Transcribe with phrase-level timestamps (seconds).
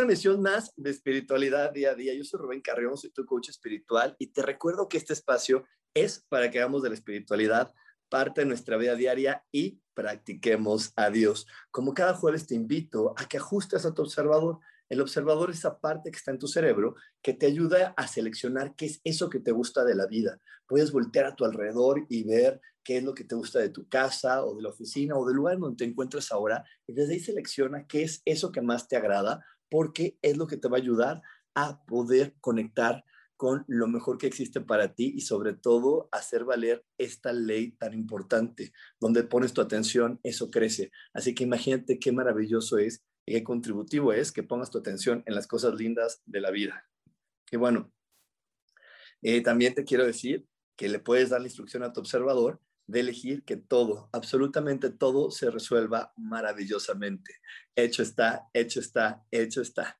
[0.00, 2.14] Bienvenidos a una emisión más de espiritualidad día a día.
[2.14, 6.24] Yo soy Rubén Carrión, soy tu coach espiritual y te recuerdo que este espacio es
[6.30, 7.74] para que hagamos de la espiritualidad
[8.08, 11.46] parte de nuestra vida diaria y practiquemos a Dios.
[11.70, 14.60] Como cada jueves te invito a que ajustes a tu observador.
[14.88, 18.74] El observador es esa parte que está en tu cerebro que te ayuda a seleccionar
[18.76, 20.40] qué es eso que te gusta de la vida.
[20.66, 23.86] Puedes voltear a tu alrededor y ver qué es lo que te gusta de tu
[23.86, 27.20] casa o de la oficina o del lugar donde te encuentres ahora y desde ahí
[27.20, 30.80] selecciona qué es eso que más te agrada porque es lo que te va a
[30.80, 31.22] ayudar
[31.54, 33.04] a poder conectar
[33.36, 37.94] con lo mejor que existe para ti y sobre todo hacer valer esta ley tan
[37.94, 38.72] importante.
[39.00, 40.92] Donde pones tu atención, eso crece.
[41.14, 45.34] Así que imagínate qué maravilloso es y qué contributivo es que pongas tu atención en
[45.34, 46.86] las cosas lindas de la vida.
[47.50, 47.90] Y bueno,
[49.22, 52.60] eh, también te quiero decir que le puedes dar la instrucción a tu observador
[52.90, 57.36] de elegir que todo, absolutamente todo se resuelva maravillosamente.
[57.76, 59.98] Hecho está, hecho está, hecho está.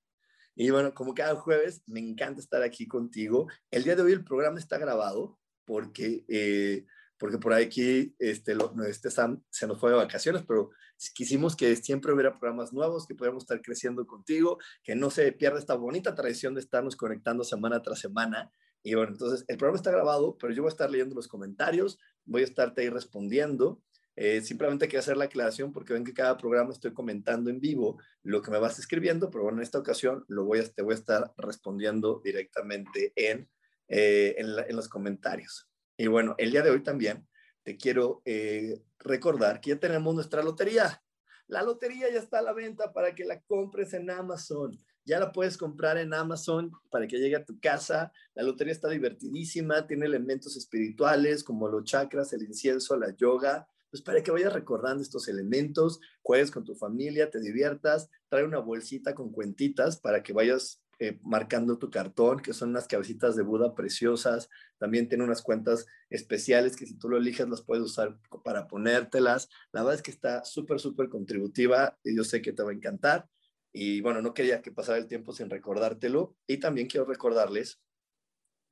[0.57, 3.49] Y bueno, como cada jueves, me encanta estar aquí contigo.
[3.71, 6.85] El día de hoy el programa está grabado porque, eh,
[7.17, 8.57] porque por aquí este,
[8.89, 10.71] este Sam se nos fue de vacaciones, pero
[11.15, 15.59] quisimos que siempre hubiera programas nuevos, que pudiéramos estar creciendo contigo, que no se pierda
[15.59, 18.53] esta bonita tradición de estarnos conectando semana tras semana.
[18.83, 21.99] Y bueno, entonces el programa está grabado, pero yo voy a estar leyendo los comentarios,
[22.25, 23.83] voy a estarte ahí respondiendo.
[24.17, 27.99] Eh, simplemente quiero hacer la aclaración porque ven que cada programa estoy comentando en vivo
[28.23, 30.93] lo que me vas escribiendo, pero bueno, en esta ocasión lo voy a, te voy
[30.93, 33.49] a estar respondiendo directamente en,
[33.89, 35.69] eh, en, los comentarios.
[35.97, 37.27] Y bueno, el día de hoy también
[37.63, 41.03] te quiero eh, recordar que ya tenemos nuestra lotería.
[41.47, 44.79] La lotería ya está a la venta para que la compres en Amazon.
[45.05, 48.13] Ya la puedes comprar en Amazon para que llegue a tu casa.
[48.35, 53.67] La lotería está divertidísima, tiene elementos espirituales como los chakras, el incienso, la yoga.
[53.91, 58.61] Pues para que vayas recordando estos elementos, juegues con tu familia, te diviertas, trae una
[58.61, 63.43] bolsita con cuentitas para que vayas eh, marcando tu cartón, que son unas cabecitas de
[63.43, 64.51] Buda preciosas.
[64.77, 69.49] También tiene unas cuentas especiales que si tú lo eliges las puedes usar para ponértelas.
[69.73, 72.75] La verdad es que está súper, súper contributiva y yo sé que te va a
[72.75, 73.27] encantar.
[73.73, 76.37] Y bueno, no quería que pasara el tiempo sin recordártelo.
[76.47, 77.81] Y también quiero recordarles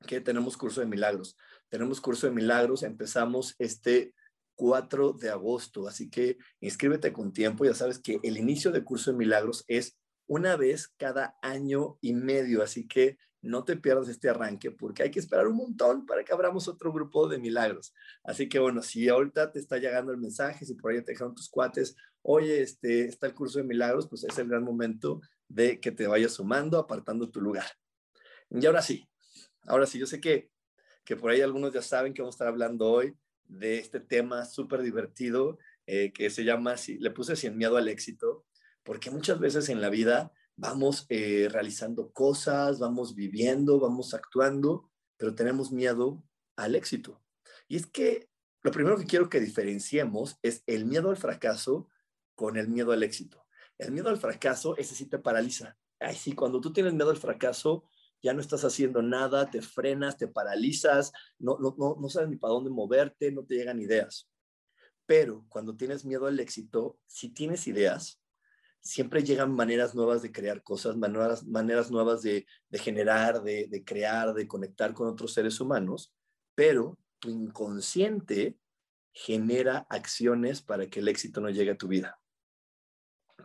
[0.05, 1.37] que tenemos curso de milagros.
[1.69, 2.83] Tenemos curso de milagros.
[2.83, 4.13] Empezamos este
[4.55, 5.87] 4 de agosto.
[5.87, 7.65] Así que inscríbete con tiempo.
[7.65, 12.13] Ya sabes que el inicio de curso de milagros es una vez cada año y
[12.13, 12.61] medio.
[12.61, 16.33] Así que no te pierdas este arranque porque hay que esperar un montón para que
[16.33, 17.93] abramos otro grupo de milagros.
[18.23, 21.35] Así que bueno, si ahorita te está llegando el mensaje, si por ahí te dejaron
[21.35, 25.79] tus cuates, oye, este, está el curso de milagros, pues es el gran momento de
[25.79, 27.65] que te vayas sumando, apartando tu lugar.
[28.49, 29.09] Y ahora sí,
[29.63, 30.49] ahora sí, yo sé que,
[31.05, 34.45] que por ahí algunos ya saben que vamos a estar hablando hoy de este tema
[34.45, 35.57] súper divertido
[35.87, 38.45] eh, que se llama, le puse sin miedo al éxito,
[38.83, 45.33] porque muchas veces en la vida vamos eh, realizando cosas, vamos viviendo, vamos actuando, pero
[45.33, 46.21] tenemos miedo
[46.57, 47.21] al éxito.
[47.69, 48.29] Y es que
[48.61, 51.87] lo primero que quiero que diferenciemos es el miedo al fracaso
[52.35, 53.45] con el miedo al éxito.
[53.77, 55.77] El miedo al fracaso, ese sí te paraliza.
[55.97, 57.85] Ay, sí, cuando tú tienes miedo al fracaso,
[58.21, 62.35] ya no estás haciendo nada, te frenas, te paralizas, no, no, no, no sabes ni
[62.35, 64.29] para dónde moverte, no te llegan ideas.
[65.05, 68.21] Pero cuando tienes miedo al éxito, si tienes ideas,
[68.81, 74.33] siempre llegan maneras nuevas de crear cosas, maneras, maneras nuevas de, generar, de, de, crear,
[74.33, 76.13] de conectar con otros seres humanos,
[76.55, 78.57] pero tu inconsciente
[79.11, 82.19] genera acciones para que el éxito no llegue a tu vida.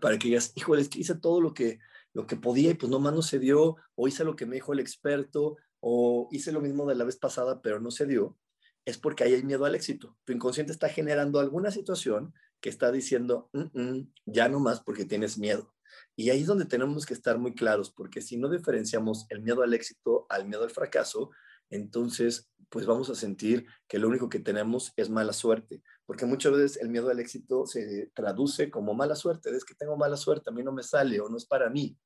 [0.00, 1.78] Para que digas, híjole, es que hice todo lo que,
[2.12, 4.72] lo que podía y pues nomás no se dio, o hice lo que me dijo
[4.72, 8.38] el experto, o hice lo mismo de la vez pasada, pero no se dio,
[8.84, 10.16] es porque ahí hay miedo al éxito.
[10.24, 12.34] Tu inconsciente está generando alguna situación
[12.64, 15.74] que está diciendo, mm, mm, ya no más porque tienes miedo.
[16.16, 19.62] Y ahí es donde tenemos que estar muy claros, porque si no diferenciamos el miedo
[19.62, 21.30] al éxito al miedo al fracaso,
[21.68, 26.52] entonces pues vamos a sentir que lo único que tenemos es mala suerte, porque muchas
[26.52, 30.48] veces el miedo al éxito se traduce como mala suerte, es que tengo mala suerte,
[30.48, 31.98] a mí no me sale o no es para mí.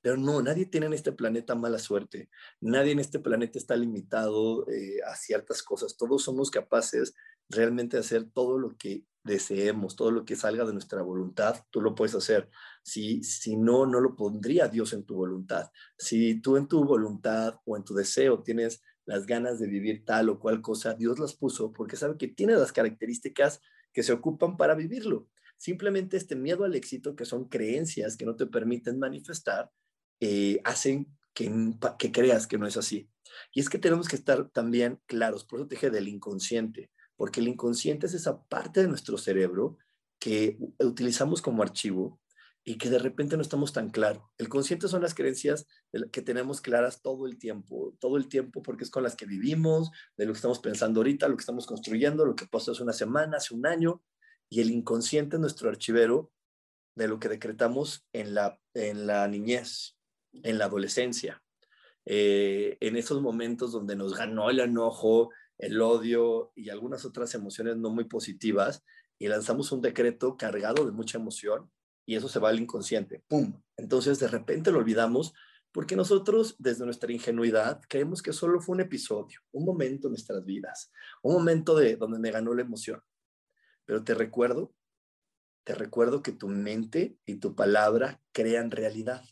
[0.00, 2.30] Pero no, nadie tiene en este planeta mala suerte,
[2.62, 7.14] nadie en este planeta está limitado eh, a ciertas cosas, todos somos capaces
[7.50, 11.80] realmente de hacer todo lo que deseemos, todo lo que salga de nuestra voluntad, tú
[11.80, 12.50] lo puedes hacer.
[12.82, 15.70] Si, si no, no lo pondría Dios en tu voluntad.
[15.96, 20.28] Si tú en tu voluntad o en tu deseo tienes las ganas de vivir tal
[20.28, 23.60] o cual cosa, Dios las puso porque sabe que tiene las características
[23.92, 25.28] que se ocupan para vivirlo.
[25.56, 29.70] Simplemente este miedo al éxito, que son creencias que no te permiten manifestar,
[30.20, 31.50] eh, hacen que,
[31.98, 33.08] que creas que no es así.
[33.52, 37.40] Y es que tenemos que estar también claros, por eso te dije del inconsciente, porque
[37.40, 39.76] el inconsciente es esa parte de nuestro cerebro
[40.20, 42.20] que utilizamos como archivo
[42.64, 44.22] y que de repente no estamos tan claros.
[44.38, 45.66] El consciente son las creencias
[46.12, 49.90] que tenemos claras todo el tiempo, todo el tiempo porque es con las que vivimos,
[50.16, 52.92] de lo que estamos pensando ahorita, lo que estamos construyendo, lo que pasó hace una
[52.92, 54.02] semana, hace un año,
[54.48, 56.30] y el inconsciente es nuestro archivero
[56.94, 59.96] de lo que decretamos en la, en la niñez,
[60.32, 61.42] en la adolescencia,
[62.04, 67.76] eh, en esos momentos donde nos ganó el enojo, el odio y algunas otras emociones
[67.76, 68.82] no muy positivas,
[69.18, 71.70] y lanzamos un decreto cargado de mucha emoción
[72.06, 73.22] y eso se va al inconsciente.
[73.28, 73.60] ¡Pum!
[73.76, 75.34] Entonces de repente lo olvidamos
[75.72, 80.44] porque nosotros desde nuestra ingenuidad creemos que solo fue un episodio, un momento en nuestras
[80.44, 80.90] vidas,
[81.22, 83.02] un momento de donde me ganó la emoción.
[83.84, 84.72] Pero te recuerdo,
[85.64, 89.22] te recuerdo que tu mente y tu palabra crean realidad.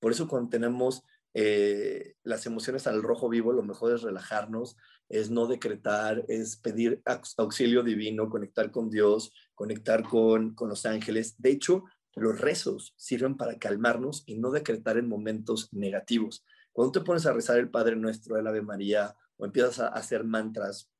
[0.00, 1.04] Por eso cuando tenemos
[1.34, 4.76] eh, las emociones al rojo vivo, lo mejor es relajarnos,
[5.08, 7.02] es no decretar, es pedir
[7.36, 11.34] auxilio divino, conectar con Dios, conectar con, con los ángeles.
[11.38, 11.84] De hecho,
[12.14, 16.44] los rezos sirven para calmarnos y no decretar en momentos negativos.
[16.72, 20.24] Cuando te pones a rezar el Padre Nuestro, el Ave María, o empiezas a hacer
[20.24, 20.90] mantras,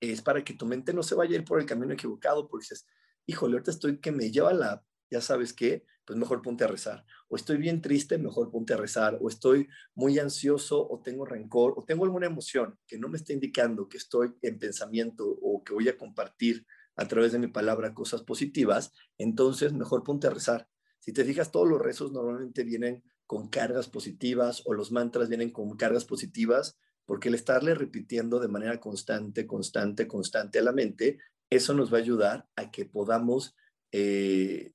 [0.00, 2.64] es para que tu mente no se vaya a ir por el camino equivocado, porque
[2.64, 2.86] dices,
[3.26, 7.04] híjole, ahorita estoy que me lleva la, ya sabes qué, pues mejor ponte a rezar.
[7.28, 9.16] O estoy bien triste, mejor ponte a rezar.
[9.20, 13.32] O estoy muy ansioso, o tengo rencor, o tengo alguna emoción que no me está
[13.32, 16.66] indicando que estoy en pensamiento o que voy a compartir
[16.96, 20.66] a través de mi palabra cosas positivas, entonces mejor ponte a rezar.
[20.98, 25.52] Si te fijas, todos los rezos normalmente vienen con cargas positivas o los mantras vienen
[25.52, 31.18] con cargas positivas, porque el estarle repitiendo de manera constante, constante, constante a la mente,
[31.50, 33.54] eso nos va a ayudar a que podamos
[33.92, 34.72] eh,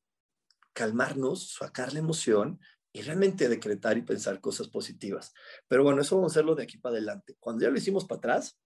[0.75, 2.59] calmarnos, sacar la emoción
[2.93, 5.33] y realmente decretar y pensar cosas positivas.
[5.67, 7.35] Pero bueno, eso vamos a hacerlo de aquí para adelante.
[7.39, 8.59] Cuando ya lo hicimos para atrás,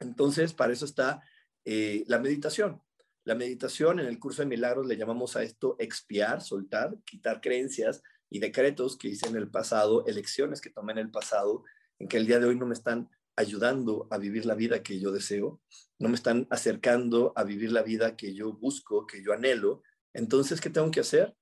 [0.00, 1.22] entonces para eso está
[1.64, 2.82] eh, la meditación.
[3.24, 8.02] La meditación en el curso de milagros le llamamos a esto expiar, soltar, quitar creencias
[8.30, 11.64] y decretos que hice en el pasado, elecciones que tomé en el pasado,
[11.98, 14.98] en que el día de hoy no me están ayudando a vivir la vida que
[14.98, 15.60] yo deseo,
[15.98, 19.82] no me están acercando a vivir la vida que yo busco, que yo anhelo.
[20.12, 21.36] Entonces, ¿qué tengo que hacer?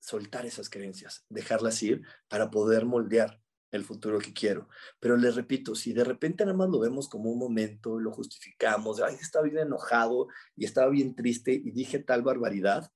[0.00, 3.40] Soltar esas creencias, dejarlas ir para poder moldear
[3.70, 4.68] el futuro que quiero.
[5.00, 9.00] Pero les repito, si de repente nada más lo vemos como un momento, lo justificamos,
[9.00, 12.90] ay, estaba bien enojado y estaba bien triste y dije tal barbaridad,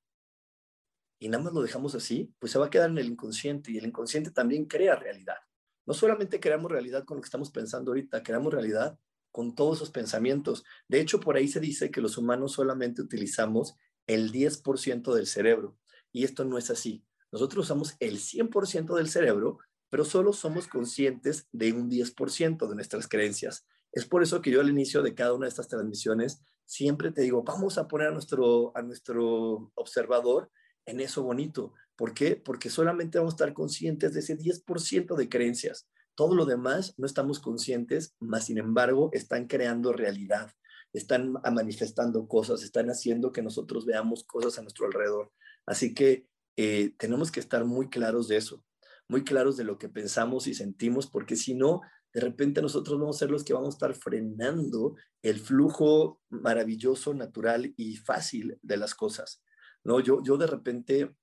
[1.19, 3.77] y nada más lo dejamos así, pues se va a quedar en el inconsciente y
[3.77, 5.37] el inconsciente también crea realidad.
[5.85, 8.99] No solamente creamos realidad con lo que estamos pensando ahorita, creamos realidad
[9.31, 10.65] con todos esos pensamientos.
[10.89, 13.75] De hecho, por ahí se dice que los humanos solamente utilizamos
[14.07, 15.77] el 10% del cerebro
[16.11, 17.05] y esto no es así.
[17.31, 19.59] Nosotros usamos el 100% del cerebro
[19.93, 23.67] pero solo somos conscientes de un 10% de nuestras creencias.
[23.91, 27.21] Es por eso que yo al inicio de cada una de estas transmisiones siempre te
[27.21, 30.49] digo, vamos a poner a nuestro, a nuestro observador
[30.87, 31.73] en eso bonito.
[31.95, 32.35] ¿Por qué?
[32.35, 35.87] Porque solamente vamos a estar conscientes de ese 10% de creencias.
[36.15, 40.51] Todo lo demás no estamos conscientes, más sin embargo están creando realidad,
[40.93, 45.31] están manifestando cosas, están haciendo que nosotros veamos cosas a nuestro alrededor.
[45.65, 48.63] Así que eh, tenemos que estar muy claros de eso
[49.07, 51.81] muy claros de lo que pensamos y sentimos, porque si no,
[52.13, 57.13] de repente nosotros vamos a ser los que vamos a estar frenando el flujo maravilloso,
[57.13, 59.43] natural y fácil de las cosas.
[59.83, 59.99] ¿no?
[59.99, 61.15] Yo, yo de repente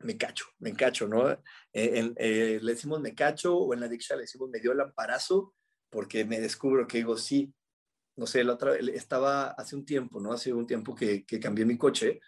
[0.00, 1.30] me cacho, me cacho, ¿no?
[1.72, 4.80] Eh, eh, le decimos me cacho o en la dicha le decimos me dio el
[4.80, 5.54] amparazo
[5.90, 7.52] porque me descubro que digo, sí,
[8.18, 10.32] no sé, la otra estaba hace un tiempo, ¿no?
[10.32, 12.20] Hace un tiempo que, que cambié mi coche,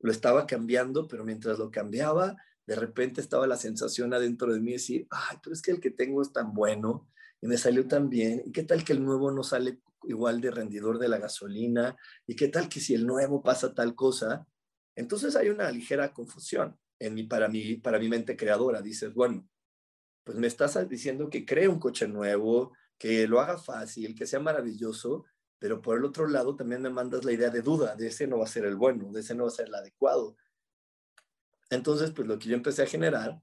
[0.00, 2.36] lo estaba cambiando, pero mientras lo cambiaba,
[2.66, 5.80] de repente estaba la sensación adentro de mí de decir, ay, pero es que el
[5.80, 7.08] que tengo es tan bueno
[7.40, 10.50] y me salió tan bien, y qué tal que el nuevo no sale igual de
[10.50, 14.46] rendidor de la gasolina, y qué tal que si el nuevo pasa tal cosa.
[14.94, 18.82] Entonces hay una ligera confusión en mi, para, mi, para mi mente creadora.
[18.82, 19.48] Dices, bueno,
[20.24, 24.40] pues me estás diciendo que cree un coche nuevo, que lo haga fácil, que sea
[24.40, 25.24] maravilloso,
[25.58, 28.38] pero por el otro lado también me mandas la idea de duda, de ese no
[28.38, 30.36] va a ser el bueno, de ese no va a ser el adecuado.
[31.70, 33.40] Entonces, pues lo que yo empecé a generar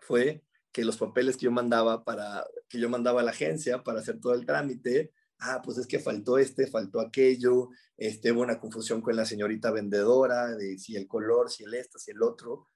[0.00, 4.00] fue que los papeles que yo mandaba para que yo mandaba a la agencia para
[4.00, 8.60] hacer todo el trámite, ah, pues es que faltó este, faltó aquello, este, hubo una
[8.60, 12.68] confusión con la señorita vendedora de si el color, si el este, si el otro,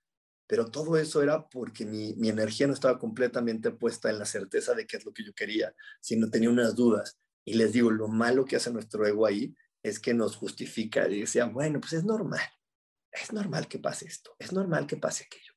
[0.46, 4.74] pero todo eso era porque mi, mi energía no estaba completamente puesta en la certeza
[4.74, 7.18] de qué es lo que yo quería, sino tenía unas dudas.
[7.44, 11.20] Y les digo, lo malo que hace nuestro ego ahí es que nos justifica y
[11.20, 12.40] decía, bueno, pues es normal,
[13.12, 15.52] es normal que pase esto, es normal que pase aquello.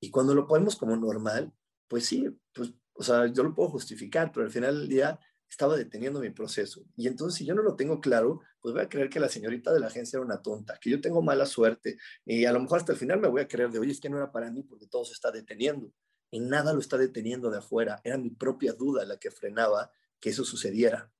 [0.00, 1.52] Y cuando lo ponemos como normal,
[1.86, 5.76] pues sí, pues, o sea, yo lo puedo justificar, pero al final del día estaba
[5.76, 6.82] deteniendo mi proceso.
[6.96, 9.72] Y entonces, si yo no lo tengo claro, pues voy a creer que la señorita
[9.72, 11.98] de la agencia era una tonta, que yo tengo mala suerte.
[12.24, 14.08] Y a lo mejor hasta el final me voy a creer de, oye, es que
[14.08, 15.92] no era para mí porque todo se está deteniendo.
[16.30, 18.00] Y nada lo está deteniendo de afuera.
[18.02, 21.10] Era mi propia duda la que frenaba que eso sucediera.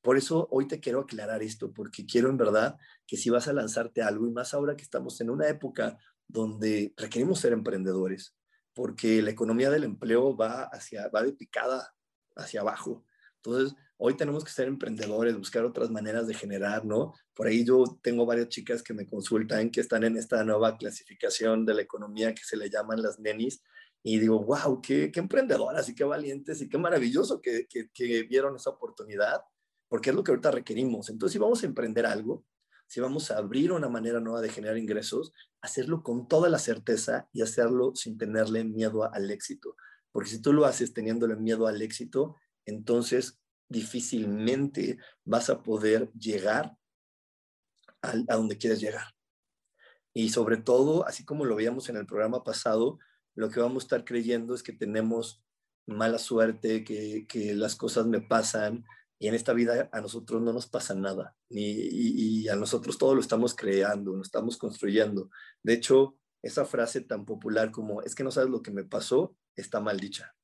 [0.00, 3.52] Por eso hoy te quiero aclarar esto, porque quiero en verdad que si vas a
[3.52, 8.34] lanzarte algo, y más ahora que estamos en una época donde requerimos ser emprendedores,
[8.72, 11.94] porque la economía del empleo va, hacia, va de picada
[12.34, 13.04] hacia abajo.
[13.36, 17.12] Entonces, hoy tenemos que ser emprendedores, buscar otras maneras de generar, ¿no?
[17.34, 21.66] Por ahí yo tengo varias chicas que me consultan que están en esta nueva clasificación
[21.66, 23.62] de la economía que se le llaman las nenis,
[24.08, 28.54] y digo, wow, qué, qué emprendedoras y qué valientes y qué maravilloso que, que, vieron
[28.54, 29.40] esa oportunidad,
[29.88, 31.10] porque es lo que ahorita requerimos.
[31.10, 32.44] Entonces, si vamos a emprender algo,
[32.86, 37.28] si vamos a abrir una manera nueva de generar ingresos, hacerlo con toda la certeza
[37.32, 39.74] y hacerlo sin tenerle miedo al éxito.
[40.12, 46.76] Porque si tú lo haces teniéndole miedo al éxito, entonces difícilmente vas a poder llegar
[48.02, 49.16] a, a donde quieres llegar.
[50.14, 53.00] Y sobre todo, así como lo veíamos en el programa pasado,
[53.36, 55.42] lo que vamos a estar creyendo es que tenemos
[55.86, 58.84] mala suerte, que, que las cosas me pasan
[59.18, 63.14] y en esta vida a nosotros no nos pasa nada ni, y, a nosotros todo
[63.14, 65.30] lo estamos creando, lo estamos construyendo.
[65.62, 69.36] De hecho, esa frase tan popular como es que no sabes lo que me pasó
[69.54, 70.34] está mal dicha.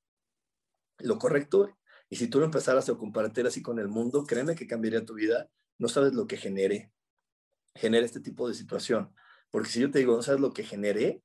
[0.98, 1.76] Lo correcto,
[2.08, 5.14] y si tú lo empezaras a compartir así con el mundo, créeme que cambiaría tu
[5.14, 5.50] vida.
[5.78, 6.92] No sabes lo que genere,
[7.74, 9.14] genera este tipo de situación.
[9.50, 11.22] Porque si yo te digo, no sabes lo que generé,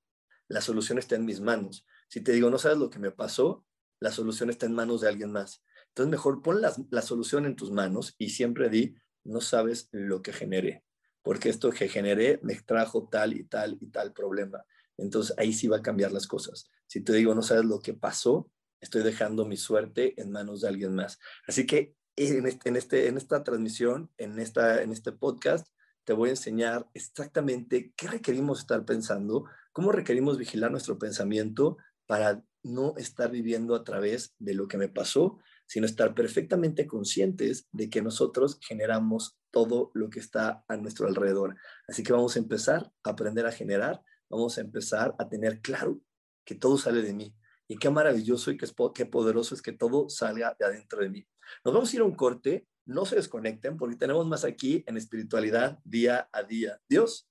[0.47, 1.85] la solución está en mis manos.
[2.09, 3.65] Si te digo, no sabes lo que me pasó,
[3.99, 5.63] la solución está en manos de alguien más.
[5.89, 10.21] Entonces, mejor pon la, la solución en tus manos y siempre di, no sabes lo
[10.21, 10.83] que generé,
[11.21, 14.63] porque esto que generé me trajo tal y tal y tal problema.
[14.97, 16.69] Entonces, ahí sí va a cambiar las cosas.
[16.87, 18.49] Si te digo, no sabes lo que pasó,
[18.79, 21.19] estoy dejando mi suerte en manos de alguien más.
[21.47, 25.67] Así que en, este, en, este, en esta transmisión, en, esta, en este podcast,
[26.07, 29.43] te voy a enseñar exactamente qué requerimos estar pensando
[29.77, 34.89] ¿Cómo requerimos vigilar nuestro pensamiento para no estar viviendo a través de lo que me
[34.89, 35.37] pasó,
[35.67, 41.57] sino estar perfectamente conscientes de que nosotros generamos todo lo que está a nuestro alrededor?
[41.87, 46.01] Así que vamos a empezar a aprender a generar, vamos a empezar a tener claro
[46.43, 47.35] que todo sale de mí.
[47.67, 51.27] Y qué maravilloso y qué, poderoso es que todo salga de adentro de mí.
[51.63, 54.97] Nos vamos a ir a un corte, no se desconecten porque tenemos más aquí en
[54.97, 56.81] espiritualidad día a día.
[56.89, 57.29] Dios,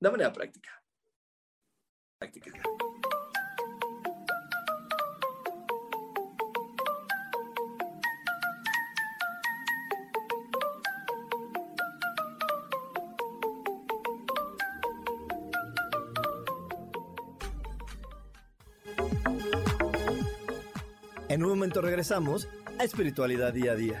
[0.00, 0.70] de manera práctica.
[21.28, 24.00] En un momento regresamos a Espiritualidad Día a Día.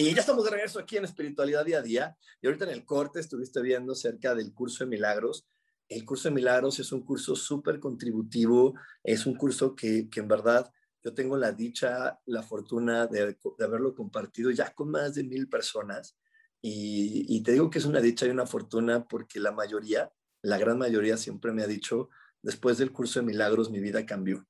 [0.00, 2.16] Y ya estamos de regreso aquí en Espiritualidad Día a Día.
[2.40, 5.48] Y ahorita en el corte estuviste viendo cerca del curso de milagros.
[5.88, 10.28] El curso de milagros es un curso súper contributivo, es un curso que, que, en
[10.28, 10.70] verdad
[11.02, 15.48] yo tengo la dicha, la fortuna de, de, haberlo compartido ya con más de mil
[15.48, 16.16] personas.
[16.62, 20.12] Y, y te digo que es una dicha y una fortuna porque la mayoría,
[20.42, 22.08] la gran mayoría siempre me ha dicho,
[22.40, 24.46] después del curso de milagros mi vida cambió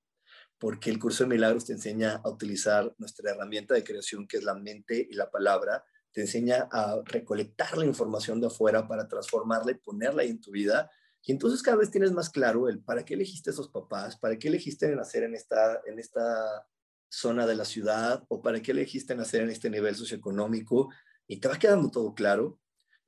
[0.59, 4.45] porque el curso de milagros te enseña a utilizar nuestra herramienta de creación, que es
[4.45, 9.73] la mente y la palabra, te enseña a recolectar la información de afuera para transformarla
[9.73, 10.91] y ponerla ahí en tu vida.
[11.23, 14.39] Y entonces cada vez tienes más claro el para qué elegiste a esos papás, para
[14.39, 16.67] qué elegiste nacer en esta, en esta
[17.09, 20.91] zona de la ciudad o para qué elegiste nacer en este nivel socioeconómico
[21.27, 22.59] y te va quedando todo claro.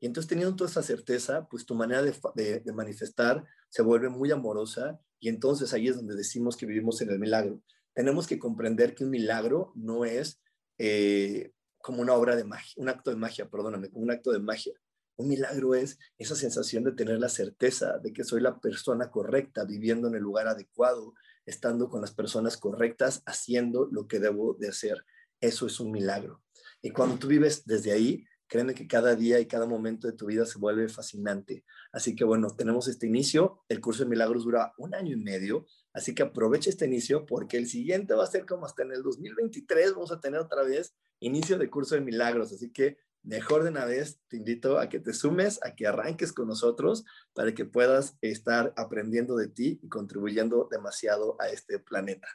[0.00, 4.98] Y entonces teniendo toda esa certeza, pues tu manera de, manifestar se vuelve muy amorosa
[5.20, 7.62] y entonces ahí es donde decimos que vivimos en el milagro.
[7.94, 10.40] Tenemos que comprender que un milagro no es
[10.78, 11.52] eh,
[11.82, 14.72] como una obra de magia, un acto de magia, perdóname, un acto de magia.
[15.16, 19.66] Un milagro es esa sensación de tener la certeza de que soy la persona correcta,
[19.66, 21.12] viviendo en el lugar adecuado,
[21.44, 25.04] estando con las personas correctas, haciendo lo que debo de hacer.
[25.38, 26.42] Eso es un milagro.
[26.80, 30.26] Y cuando tú vives desde ahí, Créeme que cada día y cada momento de tu
[30.26, 31.64] vida se vuelve fascinante.
[31.92, 33.62] Así que bueno, tenemos este inicio.
[33.68, 35.66] El curso de milagros dura un año y medio.
[35.92, 39.04] Así que aprovecha este inicio porque el siguiente va a ser como hasta en el
[39.04, 39.94] 2023.
[39.94, 42.52] Vamos a tener otra vez inicio de curso de milagros.
[42.52, 46.32] Así que mejor de una vez te invito a que te sumes, a que arranques
[46.32, 47.04] con nosotros
[47.34, 52.26] para que puedas estar aprendiendo de ti y contribuyendo demasiado a este planeta.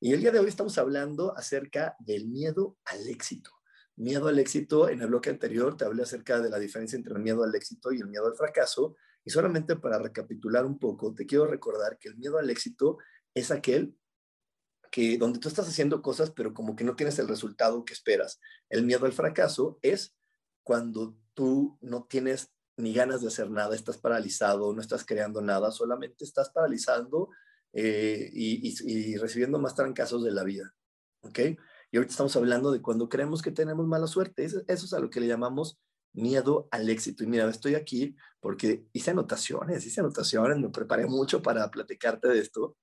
[0.00, 3.50] Y el día de hoy estamos hablando acerca del miedo al éxito.
[3.96, 7.20] Miedo al éxito, en el bloque anterior te hablé acerca de la diferencia entre el
[7.20, 8.96] miedo al éxito y el miedo al fracaso.
[9.24, 12.98] Y solamente para recapitular un poco, te quiero recordar que el miedo al éxito
[13.34, 13.96] es aquel
[14.90, 18.40] que donde tú estás haciendo cosas, pero como que no tienes el resultado que esperas.
[18.68, 20.16] El miedo al fracaso es
[20.62, 25.70] cuando tú no tienes ni ganas de hacer nada, estás paralizado, no estás creando nada,
[25.70, 27.30] solamente estás paralizando
[27.72, 30.74] eh, y, y, y, recibiendo más trancazos de la vida.
[31.22, 31.38] ¿Ok?
[31.92, 34.44] Y ahorita estamos hablando de cuando creemos que tenemos mala suerte.
[34.44, 35.78] Eso, es a lo que le llamamos
[36.14, 37.22] miedo al éxito.
[37.22, 42.38] Y mira, estoy aquí porque hice anotaciones, hice anotaciones, me preparé mucho para platicarte de
[42.38, 42.78] esto.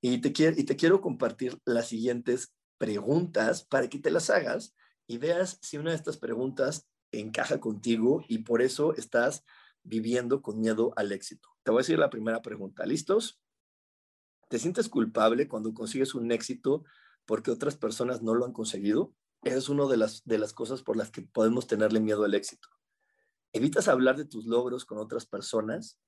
[0.00, 4.74] Y te, quiero, y te quiero compartir las siguientes preguntas para que te las hagas
[5.06, 9.44] y veas si una de estas preguntas encaja contigo y por eso estás
[9.82, 11.50] viviendo con miedo al éxito.
[11.62, 12.86] Te voy a decir la primera pregunta.
[12.86, 13.38] ¿Listos?
[14.48, 16.84] ¿Te sientes culpable cuando consigues un éxito
[17.26, 20.96] porque otras personas no lo han conseguido, es una de las, de las cosas por
[20.96, 22.68] las que podemos tenerle miedo al éxito.
[23.52, 25.98] Evitas hablar de tus logros con otras personas.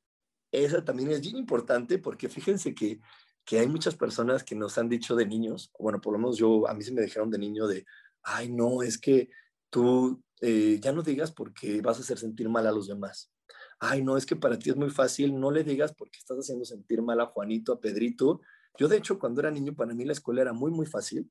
[0.53, 3.00] Esa también es bien importante porque fíjense que,
[3.44, 6.68] que hay muchas personas que nos han dicho de niños, bueno, por lo menos yo,
[6.68, 7.85] a mí se me dijeron de niño de,
[8.22, 9.31] ay, no, es que
[9.68, 13.33] tú eh, ya no digas porque vas a hacer sentir mal a los demás.
[13.79, 16.64] Ay, no, es que para ti es muy fácil, no le digas porque estás haciendo
[16.64, 18.40] sentir mal a Juanito, a Pedrito,
[18.77, 21.31] yo, de hecho, cuando era niño, para mí la escuela era muy, muy fácil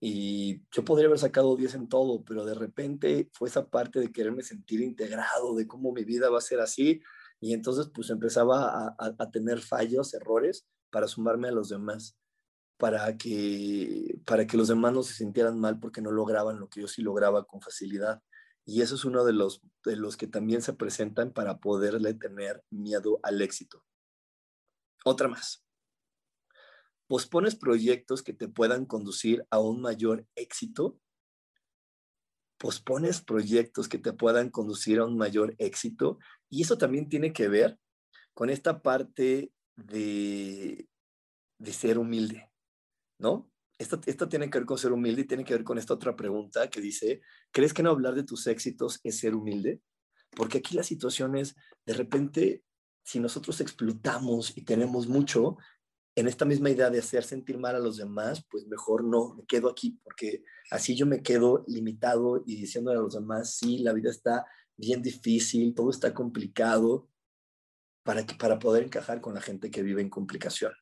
[0.00, 4.12] y yo podría haber sacado 10 en todo, pero de repente fue esa parte de
[4.12, 7.00] quererme sentir integrado, de cómo mi vida va a ser así,
[7.40, 12.18] y entonces pues empezaba a, tener fallos, errores, para sumarme a los demás,
[12.76, 16.80] para que, para que los demás no se sintieran mal porque no lograban lo que
[16.82, 18.22] yo sí lograba con facilidad.
[18.66, 22.62] Y eso es uno de los, de los que también se presentan para poderle tener
[22.70, 23.84] miedo al éxito.
[25.04, 25.63] Otra más
[27.06, 31.00] pospones proyectos que te puedan conducir a un mayor éxito,
[32.58, 37.48] pospones proyectos que te puedan conducir a un mayor éxito, y eso también tiene que
[37.48, 37.78] ver
[38.32, 40.88] con esta parte de,
[41.58, 42.50] de ser humilde,
[43.18, 43.50] ¿no?
[43.76, 46.14] Esto, esto tiene que ver con ser humilde y tiene que ver con esta otra
[46.14, 49.80] pregunta que dice, ¿crees que no hablar de tus éxitos es ser humilde?
[50.30, 52.62] Porque aquí la situación es, de repente,
[53.04, 55.58] si nosotros explotamos y tenemos mucho,
[56.16, 59.44] en esta misma idea de hacer sentir mal a los demás, pues mejor no, me
[59.46, 63.92] quedo aquí, porque así yo me quedo limitado y diciéndole a los demás, sí, la
[63.92, 64.46] vida está
[64.76, 67.08] bien difícil, todo está complicado,
[68.04, 70.72] para, que, para poder encajar con la gente que vive en complicación.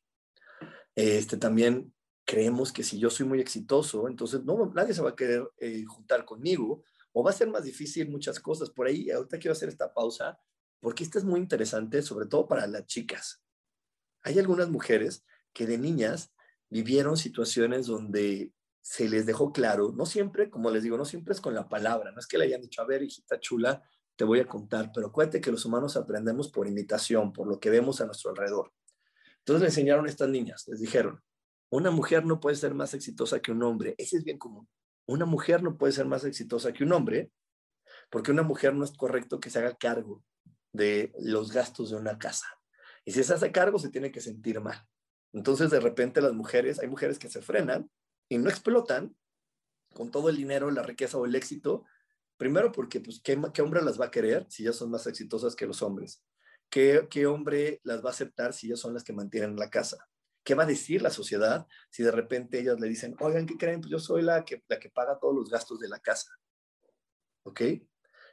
[0.95, 1.95] Este, también
[2.27, 5.85] creemos que si yo soy muy exitoso, entonces no, nadie se va a querer eh,
[5.87, 8.71] juntar conmigo, o va a ser más difícil muchas cosas.
[8.71, 10.39] Por ahí, ahorita quiero hacer esta pausa,
[10.81, 13.43] porque esto es muy interesante, sobre todo para las chicas
[14.23, 16.33] hay algunas mujeres que de niñas
[16.71, 21.41] vivieron situaciones donde se les dejó claro, no siempre, como les digo, no siempre es
[21.41, 23.83] con la palabra, no es que le hayan dicho, a ver, hijita chula,
[24.17, 27.71] te voy a contar, pero acuérdate que los humanos aprendemos por imitación, por lo que
[27.71, 28.73] vemos a nuestro alrededor.
[29.39, 31.23] Entonces le enseñaron a estas niñas, les dijeron,
[31.71, 34.69] una mujer no puede ser más exitosa que un hombre, ese es bien común.
[35.07, 37.31] una mujer no puede ser más exitosa que un hombre,
[38.11, 40.23] porque una mujer no es correcto que se haga cargo
[40.73, 42.47] de los gastos de una casa.
[43.05, 44.87] Y si se hace cargo, se tiene que sentir mal.
[45.33, 47.91] Entonces, de repente, las mujeres, hay mujeres que se frenan
[48.29, 49.17] y no explotan
[49.95, 51.85] con todo el dinero, la riqueza o el éxito.
[52.37, 55.67] Primero, porque, pues, ¿qué, hombre las va a querer si ya son más exitosas que
[55.67, 56.23] los hombres?
[56.71, 60.09] ¿Qué, ¿Qué hombre las va a aceptar si ellas son las que mantienen la casa?
[60.45, 63.81] ¿Qué va a decir la sociedad si de repente ellas le dicen, oigan, ¿qué creen?
[63.81, 66.31] Pues yo soy la que, la que paga todos los gastos de la casa.
[67.45, 67.61] ¿Ok?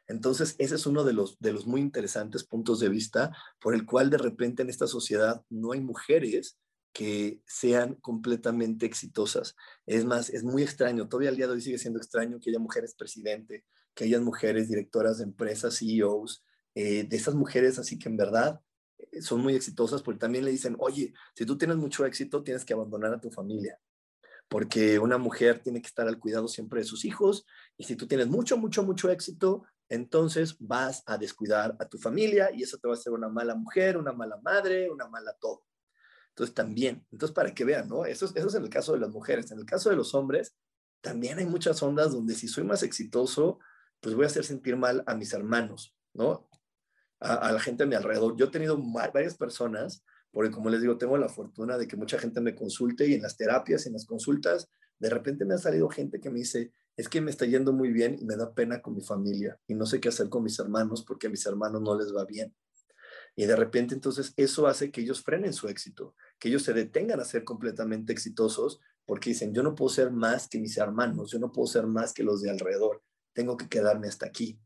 [0.09, 3.85] Entonces, ese es uno de los, de los muy interesantes puntos de vista por el
[3.85, 6.57] cual de repente en esta sociedad no hay mujeres
[6.91, 9.55] que sean completamente exitosas.
[9.85, 12.57] Es más, es muy extraño, todavía al día de hoy sigue siendo extraño que haya
[12.57, 16.43] mujeres presidente, que haya mujeres directoras de empresas, CEOs,
[16.73, 18.61] eh, de esas mujeres así que en verdad
[18.97, 22.65] eh, son muy exitosas porque también le dicen, oye, si tú tienes mucho éxito, tienes
[22.65, 23.79] que abandonar a tu familia,
[24.47, 27.45] porque una mujer tiene que estar al cuidado siempre de sus hijos
[27.77, 32.51] y si tú tienes mucho, mucho, mucho éxito, entonces vas a descuidar a tu familia
[32.53, 35.65] y eso te va a hacer una mala mujer, una mala madre, una mala todo.
[36.29, 38.05] Entonces también, entonces para que vean, ¿no?
[38.05, 39.51] Eso, eso es en el caso de las mujeres.
[39.51, 40.55] En el caso de los hombres,
[41.01, 43.59] también hay muchas ondas donde si soy más exitoso,
[43.99, 46.47] pues voy a hacer sentir mal a mis hermanos, ¿no?
[47.19, 48.37] A, la gente a mi alrededor.
[48.37, 48.77] Yo he tenido
[49.11, 53.07] varias personas, porque como les digo, tengo la fortuna de que mucha gente me consulte
[53.07, 56.39] y en las terapias, en las consultas, de repente me ha salido gente que me
[56.39, 59.57] dice, es que me está yendo muy bien y me da pena con mi familia
[59.67, 62.25] y no sé qué hacer con mis hermanos porque a mis hermanos no les va
[62.25, 62.53] bien.
[63.37, 67.21] Y de repente entonces eso hace que ellos frenen su éxito, que ellos se detengan
[67.21, 71.39] a ser completamente exitosos porque dicen, yo no puedo ser más que mis hermanos, yo
[71.39, 74.59] no puedo ser más que los de alrededor, tengo que quedarme hasta aquí.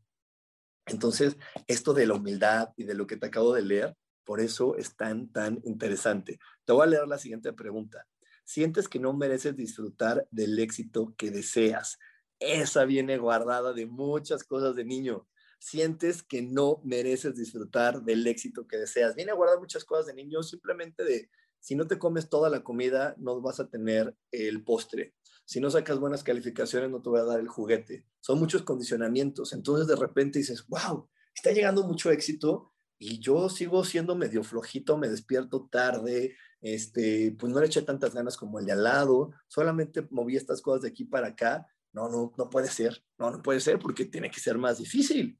[0.86, 1.36] Entonces,
[1.68, 4.96] esto de la humildad y de lo que te acabo de leer, por eso es
[4.96, 6.40] tan, tan interesante.
[6.64, 8.08] Te voy a leer la siguiente pregunta.
[8.42, 11.96] ¿Sientes que no mereces disfrutar del éxito que deseas?
[12.40, 15.26] Esa viene guardada de muchas cosas de niño.
[15.58, 19.14] Sientes que no mereces disfrutar del éxito que deseas.
[19.14, 21.30] Viene guardada muchas cosas de niño, simplemente de
[21.64, 25.14] si no te comes toda la comida, no vas a tener el postre.
[25.46, 28.04] Si no sacas buenas calificaciones, no te voy a dar el juguete.
[28.20, 29.54] Son muchos condicionamientos.
[29.54, 34.98] Entonces de repente dices, wow, está llegando mucho éxito y yo sigo siendo medio flojito,
[34.98, 39.32] me despierto tarde, este, pues no le eché tantas ganas como el de al lado,
[39.48, 43.02] solamente moví estas cosas de aquí para acá no, no, no puede ser.
[43.18, 45.38] No, no puede ser porque tiene que ser más difícil.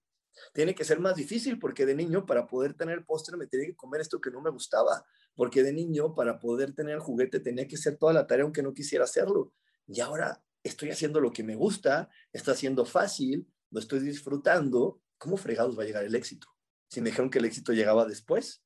[0.52, 3.76] Tiene que ser más difícil porque de niño para poder tener postre me tenía que
[3.76, 5.04] comer esto que no me gustaba.
[5.34, 8.62] Porque de niño para poder tener el juguete tenía que hacer toda la tarea aunque
[8.62, 9.52] no quisiera hacerlo.
[9.88, 15.00] Y ahora estoy haciendo lo que me gusta, está siendo fácil, lo estoy disfrutando.
[15.18, 16.46] ¿Cómo fregados va a llegar el éxito?
[16.88, 18.62] Si me dijeron que el éxito llegaba después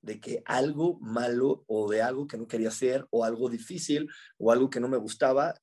[0.00, 4.52] de que algo malo o de algo que no quería hacer o algo difícil o
[4.52, 5.54] algo que no me gustaba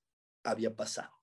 [0.43, 1.22] había pasado.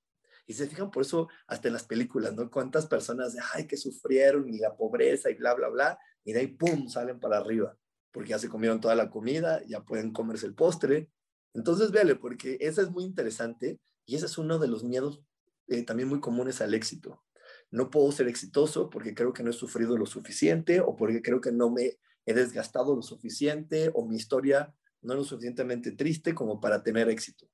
[0.50, 2.50] Y se fijan por eso hasta en las películas, ¿no?
[2.50, 6.48] Cuántas personas, ay, que sufrieron y la pobreza y bla, bla, bla, y de ahí,
[6.48, 7.78] ¡pum!, salen para arriba,
[8.10, 11.08] porque ya se comieron toda la comida, ya pueden comerse el postre.
[11.54, 15.22] Entonces, véale, porque eso es muy interesante y ese es uno de los miedos
[15.68, 17.22] eh, también muy comunes al éxito.
[17.70, 21.40] No puedo ser exitoso porque creo que no he sufrido lo suficiente o porque creo
[21.40, 26.34] que no me he desgastado lo suficiente o mi historia no es lo suficientemente triste
[26.34, 27.48] como para tener éxito.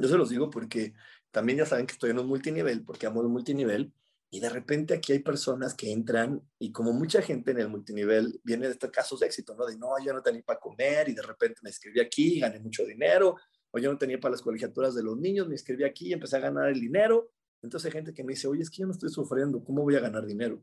[0.00, 0.94] Yo se los digo porque
[1.30, 3.92] también ya saben que estoy en un multinivel, porque amo el multinivel,
[4.32, 8.40] y de repente aquí hay personas que entran y como mucha gente en el multinivel
[8.44, 9.66] viene de estos casos de éxito, ¿no?
[9.66, 12.84] De no, yo no tenía para comer y de repente me escribí aquí, gané mucho
[12.84, 13.36] dinero,
[13.72, 16.36] o yo no tenía para las colegiaturas de los niños, me escribí aquí y empecé
[16.36, 17.32] a ganar el dinero.
[17.60, 19.96] Entonces hay gente que me dice, oye, es que yo no estoy sufriendo, ¿cómo voy
[19.96, 20.62] a ganar dinero?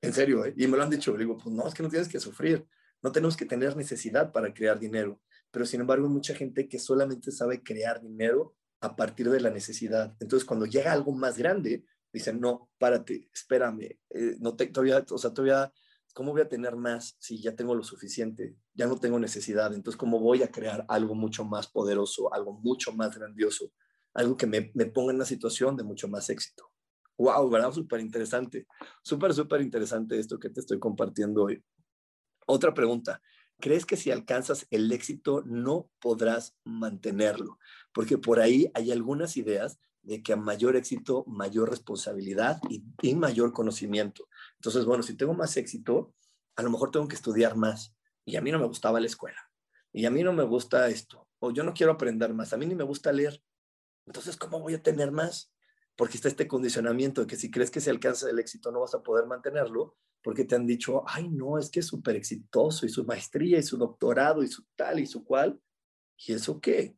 [0.00, 0.54] En serio, ¿eh?
[0.56, 2.66] Y me lo han dicho, le digo, pues no, es que no tienes que sufrir,
[3.02, 7.30] no tenemos que tener necesidad para crear dinero, pero sin embargo mucha gente que solamente
[7.30, 8.56] sabe crear dinero
[8.86, 10.16] a partir de la necesidad.
[10.20, 15.18] Entonces, cuando llega algo más grande, dicen, no, párate, espérame, eh, no te, todavía, o
[15.18, 15.72] sea, todavía,
[16.14, 18.56] ¿cómo voy a tener más si ya tengo lo suficiente?
[18.74, 19.74] Ya no tengo necesidad.
[19.74, 23.72] Entonces, ¿cómo voy a crear algo mucho más poderoso, algo mucho más grandioso,
[24.14, 26.70] algo que me, me ponga en una situación de mucho más éxito?
[27.18, 27.72] Wow, ¿verdad?
[27.72, 28.66] Súper interesante.
[29.02, 31.62] Súper, súper interesante esto que te estoy compartiendo hoy.
[32.46, 33.20] Otra pregunta.
[33.58, 37.58] ¿Crees que si alcanzas el éxito no podrás mantenerlo?
[37.96, 43.54] Porque por ahí hay algunas ideas de que a mayor éxito, mayor responsabilidad y, mayor
[43.54, 44.28] conocimiento.
[44.56, 46.12] Entonces, bueno, si tengo más éxito,
[46.56, 47.96] a lo mejor tengo que estudiar más.
[48.26, 49.50] Y a mí no me gustaba la escuela.
[49.94, 51.26] Y a mí no me gusta esto.
[51.38, 52.52] O yo no quiero aprender más.
[52.52, 53.42] A mí ni me gusta leer.
[54.04, 55.50] Entonces, ¿cómo voy a tener más?
[55.96, 58.94] Porque está este condicionamiento de que si crees que si alcanza el éxito no vas
[58.94, 62.90] a poder mantenerlo, porque te han dicho, ay, no, es que es súper exitoso y
[62.90, 65.58] su maestría y su doctorado y su tal y su cual.
[66.18, 66.94] ¿Y eso qué?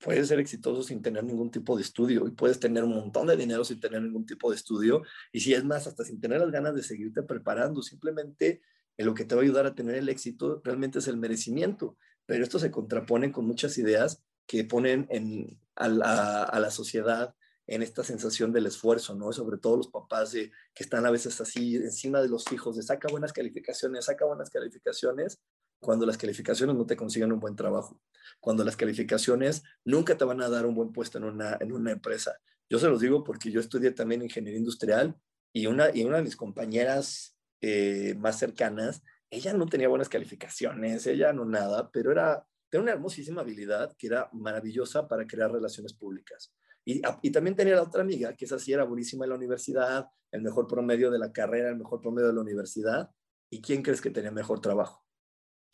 [0.00, 3.36] Puedes ser exitoso sin tener ningún tipo de estudio y puedes tener un montón de
[3.36, 6.50] dinero sin tener ningún tipo de estudio y si es más, hasta sin tener las
[6.50, 8.62] ganas de seguirte preparando, simplemente
[8.96, 12.42] lo que te va a ayudar a tener el éxito realmente es el merecimiento, pero
[12.42, 17.34] esto se contrapone con muchas ideas que ponen en, a, la, sociedad
[17.66, 19.32] en esta sensación del esfuerzo, ¿no?
[19.32, 23.08] Sobre todo los papás que están a veces así encima de los hijos, de saca
[23.10, 25.40] buenas calificaciones, saca buenas calificaciones,
[25.80, 28.00] cuando las calificaciones no te consiguen un buen trabajo,
[28.38, 31.90] cuando las calificaciones nunca te van a dar un buen puesto en una, en una
[31.90, 32.38] empresa.
[32.68, 35.16] Yo se los digo porque yo estudié también ingeniería industrial
[35.52, 41.06] y una, y una de mis compañeras eh, más cercanas, ella no tenía buenas calificaciones,
[41.06, 45.94] ella no nada, pero era, tenía una hermosísima habilidad que era maravillosa para crear relaciones
[45.94, 46.52] públicas.
[46.84, 50.06] Y, y, también tenía la otra amiga, que esa sí era buenísima en la universidad,
[50.32, 53.10] el mejor promedio de la carrera, el mejor promedio de la universidad.
[53.50, 55.04] ¿Y quién crees que tenía mejor trabajo?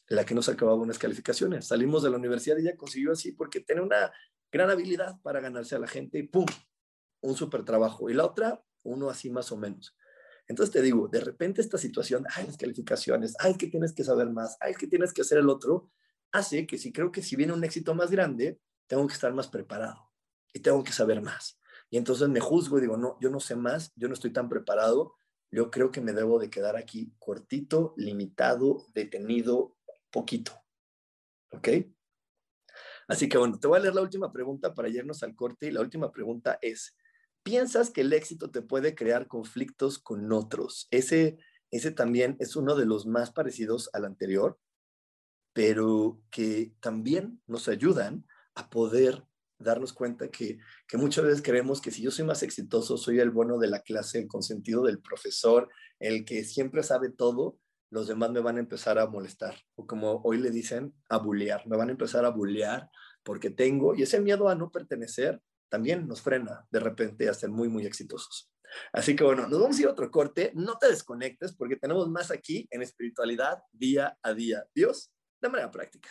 [0.09, 1.67] La que no sacaba buenas calificaciones.
[1.67, 4.13] Salimos de la universidad y ella consiguió así porque tiene una
[4.53, 6.47] gran habilidad para ganarse a la gente y ¡pum!
[7.21, 8.09] Un súper trabajo.
[8.09, 9.97] Y la otra, uno así más o menos.
[10.49, 14.31] Entonces te digo, de repente esta situación, ay, las calificaciones, ay, que tienes que saber
[14.31, 15.91] más, ay, que tienes que hacer el otro,
[16.33, 19.49] hace que si creo que si viene un éxito más grande, tengo que estar más
[19.49, 20.13] preparado
[20.53, 21.59] y tengo que saber más.
[21.91, 24.49] Y entonces me juzgo y digo, no, yo no sé más, yo no estoy tan
[24.49, 25.15] preparado,
[25.51, 29.76] yo creo que me debo de quedar aquí cortito, limitado, detenido,
[30.11, 30.53] poquito.
[31.51, 31.69] ¿Ok?
[33.09, 35.71] Así que bueno, te voy a leer la última pregunta para irnos al corte y
[35.71, 36.97] la última pregunta es,
[37.43, 40.89] ¿piensas que el éxito te puede crear conflictos con otros?
[40.91, 41.39] Ese,
[41.71, 44.59] ese también es uno de los más parecidos al anterior,
[45.53, 49.25] pero que también nos ayudan a poder
[49.59, 53.31] darnos cuenta que, que, muchas veces creemos que si yo soy más exitoso, soy el
[53.31, 57.59] bueno de la clase, el consentido del profesor, el que siempre sabe todo,
[57.91, 61.67] los demás me van a empezar a molestar, o como hoy le dicen, a bullear,
[61.67, 62.91] me van a empezar a bullear
[63.23, 67.51] porque tengo, y ese miedo a no pertenecer también nos frena de repente a ser
[67.51, 68.51] muy, muy exitosos.
[68.93, 72.09] Así que bueno, nos vamos a ir a otro corte, no te desconectes porque tenemos
[72.09, 74.65] más aquí en espiritualidad día a día.
[74.75, 76.11] Dios, de manera práctica.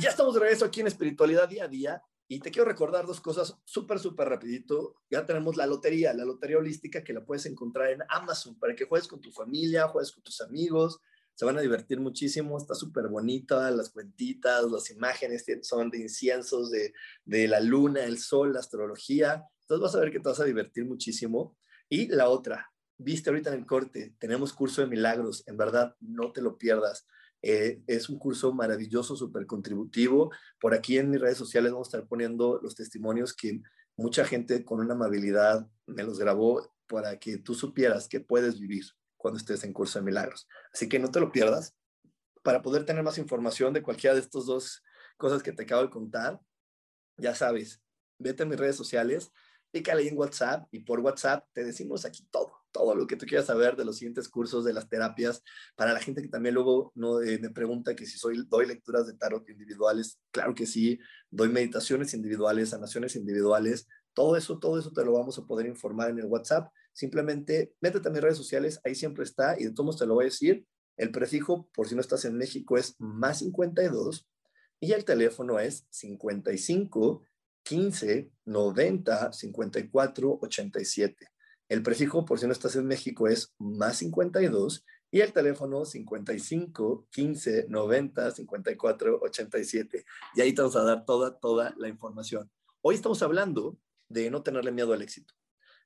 [0.00, 2.02] Ya estamos de regreso aquí en Espiritualidad Día a Día.
[2.26, 4.94] Y te quiero recordar dos cosas súper, súper rapidito.
[5.10, 8.86] Ya tenemos la lotería, la lotería holística que la puedes encontrar en Amazon para que
[8.86, 11.00] juegues con tu familia, juegues con tus amigos.
[11.34, 12.56] Se van a divertir muchísimo.
[12.56, 13.70] Está súper bonita.
[13.72, 16.94] Las cuentitas, las imágenes son de inciensos, de,
[17.26, 19.44] de la luna, el sol, la astrología.
[19.62, 21.58] Entonces vas a ver que te vas a divertir muchísimo.
[21.90, 26.32] Y la otra, viste ahorita en el corte, tenemos curso de milagros, en verdad, no
[26.32, 27.06] te lo pierdas.
[27.42, 30.30] Eh, es un curso maravilloso, súper contributivo.
[30.60, 33.60] Por aquí en mis redes sociales vamos a estar poniendo los testimonios que
[33.96, 38.84] mucha gente con una amabilidad me los grabó para que tú supieras que puedes vivir
[39.16, 40.48] cuando estés en curso de milagros.
[40.72, 41.76] Así que no te lo pierdas.
[42.42, 44.82] Para poder tener más información de cualquiera de estas dos
[45.18, 46.40] cosas que te acabo de contar,
[47.18, 47.82] ya sabes,
[48.18, 49.30] vete a mis redes sociales,
[49.70, 53.46] pícale en WhatsApp y por WhatsApp te decimos aquí todo, todo lo que tú quieras
[53.46, 55.42] saber de los siguientes cursos, de las terapias.
[55.76, 59.06] Para la gente que también luego no, eh, me pregunta que si soy, doy lecturas
[59.06, 60.98] de tarot individuales, claro que sí,
[61.30, 66.10] doy meditaciones individuales, sanaciones individuales, todo eso, todo eso te lo vamos a poder informar
[66.10, 66.72] en el WhatsApp.
[66.92, 70.24] Simplemente métete a mis redes sociales, ahí siempre está y de todos te lo voy
[70.24, 70.66] a decir.
[70.96, 74.28] El prefijo, por si no estás en México, es más 52
[74.80, 77.22] y el teléfono es 55
[77.62, 81.26] 15 90 54 87.
[81.70, 87.06] El prefijo, por si no estás en México, es más 52 y el teléfono 55
[87.12, 90.04] 15 90 54 87.
[90.34, 92.50] Y ahí te vamos a dar toda, toda la información.
[92.82, 93.78] Hoy estamos hablando
[94.08, 95.32] de no tenerle miedo al éxito.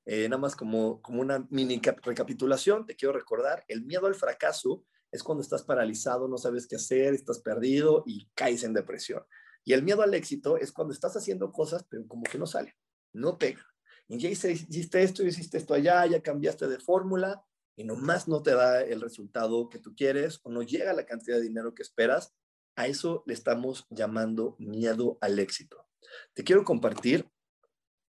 [0.06, 4.86] Eh, nada más como, como una mini recapitulación, te quiero recordar, el miedo al fracaso
[5.12, 9.22] es cuando estás paralizado, no sabes qué hacer, estás perdido y caes en depresión.
[9.64, 12.74] Y el miedo al éxito es cuando estás haciendo cosas, pero como que no sale,
[13.12, 13.73] no pega.
[14.08, 17.44] Y ya hiciste esto, hiciste esto allá, ya cambiaste de fórmula
[17.76, 21.36] y nomás no te da el resultado que tú quieres o no llega la cantidad
[21.36, 22.34] de dinero que esperas.
[22.76, 25.86] A eso le estamos llamando miedo al éxito.
[26.34, 27.28] Te quiero compartir,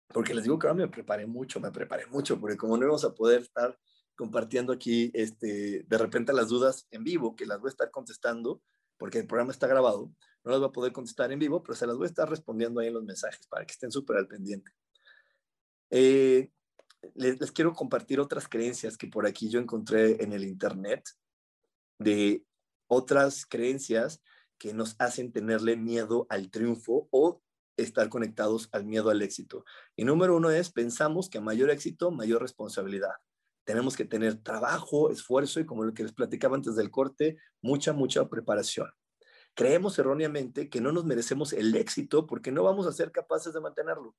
[0.08, 3.04] porque les digo que ahora me preparé mucho, me preparé mucho, porque como no íbamos
[3.04, 3.78] a poder estar
[4.16, 8.60] compartiendo aquí este, de repente las dudas en vivo, que las voy a estar contestando,
[8.98, 11.86] porque el programa está grabado, no las voy a poder contestar en vivo, pero se
[11.86, 14.72] las voy a estar respondiendo ahí en los mensajes para que estén súper al pendiente.
[15.90, 16.50] Eh,
[17.14, 21.08] les, les, quiero compartir otras creencias que por aquí yo encontré en el Internet,
[21.98, 22.44] de
[22.88, 24.20] otras creencias
[24.58, 27.42] que nos hacen tenerle miedo al triunfo o
[27.76, 29.64] estar conectados al miedo al éxito.
[29.96, 33.12] Y número uno es, pensamos que a mayor éxito, mayor responsabilidad
[33.68, 37.92] tenemos que tener trabajo, esfuerzo y como lo que les platicaba antes del corte, mucha,
[37.92, 38.90] mucha preparación.
[39.52, 43.60] Creemos erróneamente que no nos merecemos el éxito porque no vamos a ser capaces de
[43.60, 44.16] mantenerlo.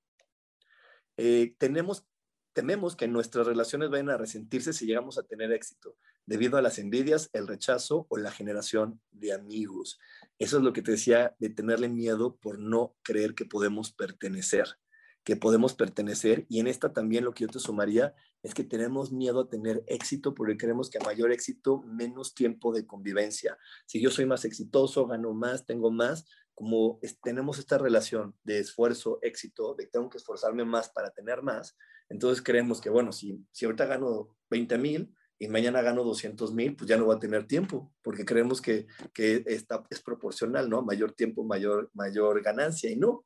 [1.21, 2.05] Eh, tenemos,
[2.53, 6.79] tememos que nuestras relaciones vayan a resentirse si llegamos a tener éxito, debido a las
[6.79, 9.99] envidias, el rechazo o la generación de amigos.
[10.37, 14.77] Eso es lo que te decía de tenerle miedo por no creer que podemos pertenecer
[15.23, 16.45] que podemos pertenecer.
[16.49, 19.83] Y en esta también lo que yo te sumaría es que tenemos miedo a tener
[19.87, 23.57] éxito porque creemos que a mayor éxito, menos tiempo de convivencia.
[23.85, 26.25] Si yo soy más exitoso, gano más, tengo más,
[26.59, 31.41] como tenemos esta relación de esfuerzo, éxito, de que tengo que esforzarme más para tener
[31.41, 31.77] más,
[32.09, 36.75] entonces creemos que, bueno, si, si ahorita gano 20 mil y mañana gano 200 mil,
[36.75, 40.81] pues ya no va a tener tiempo, porque creemos que, que está, es proporcional, ¿no?
[40.81, 43.25] Mayor tiempo, mayor, mayor ganancia, y no.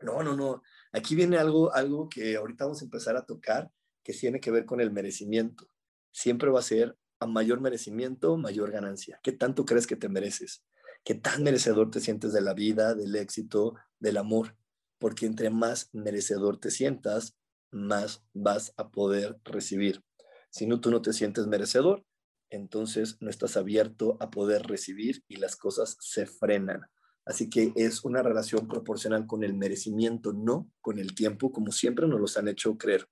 [0.00, 0.62] No, no, no.
[0.92, 3.72] Aquí viene algo, algo que ahorita vamos a empezar a tocar,
[4.04, 5.66] que tiene que ver con el merecimiento.
[6.12, 9.18] Siempre va a ser a mayor merecimiento, mayor ganancia.
[9.20, 10.62] ¿Qué tanto crees que te mereces?
[11.04, 14.56] ¿Qué tan merecedor te sientes de la vida, del éxito, del amor?
[14.98, 17.36] Porque entre más merecedor te sientas,
[17.70, 20.02] más vas a poder recibir.
[20.50, 22.04] Si no, tú no te sientes merecedor,
[22.50, 26.82] entonces no estás abierto a poder recibir y las cosas se frenan.
[27.24, 32.08] Así que es una relación proporcional con el merecimiento, no con el tiempo, como siempre
[32.08, 33.06] nos los han hecho creer.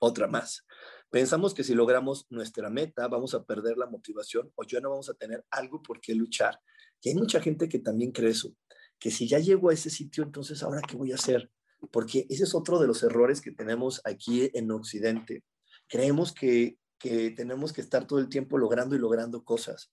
[0.00, 0.64] Otra más.
[1.10, 5.08] Pensamos que si logramos nuestra meta vamos a perder la motivación o ya no vamos
[5.08, 6.60] a tener algo por qué luchar.
[7.00, 8.54] Y hay mucha gente que también cree eso,
[8.98, 11.50] que si ya llego a ese sitio, entonces ahora qué voy a hacer?
[11.90, 15.44] Porque ese es otro de los errores que tenemos aquí en Occidente.
[15.86, 19.92] Creemos que, que tenemos que estar todo el tiempo logrando y logrando cosas.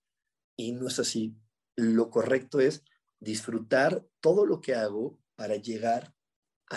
[0.57, 1.35] Y no es así
[1.75, 2.83] lo correcto es
[3.19, 6.14] disfrutar todo lo que hago para llegar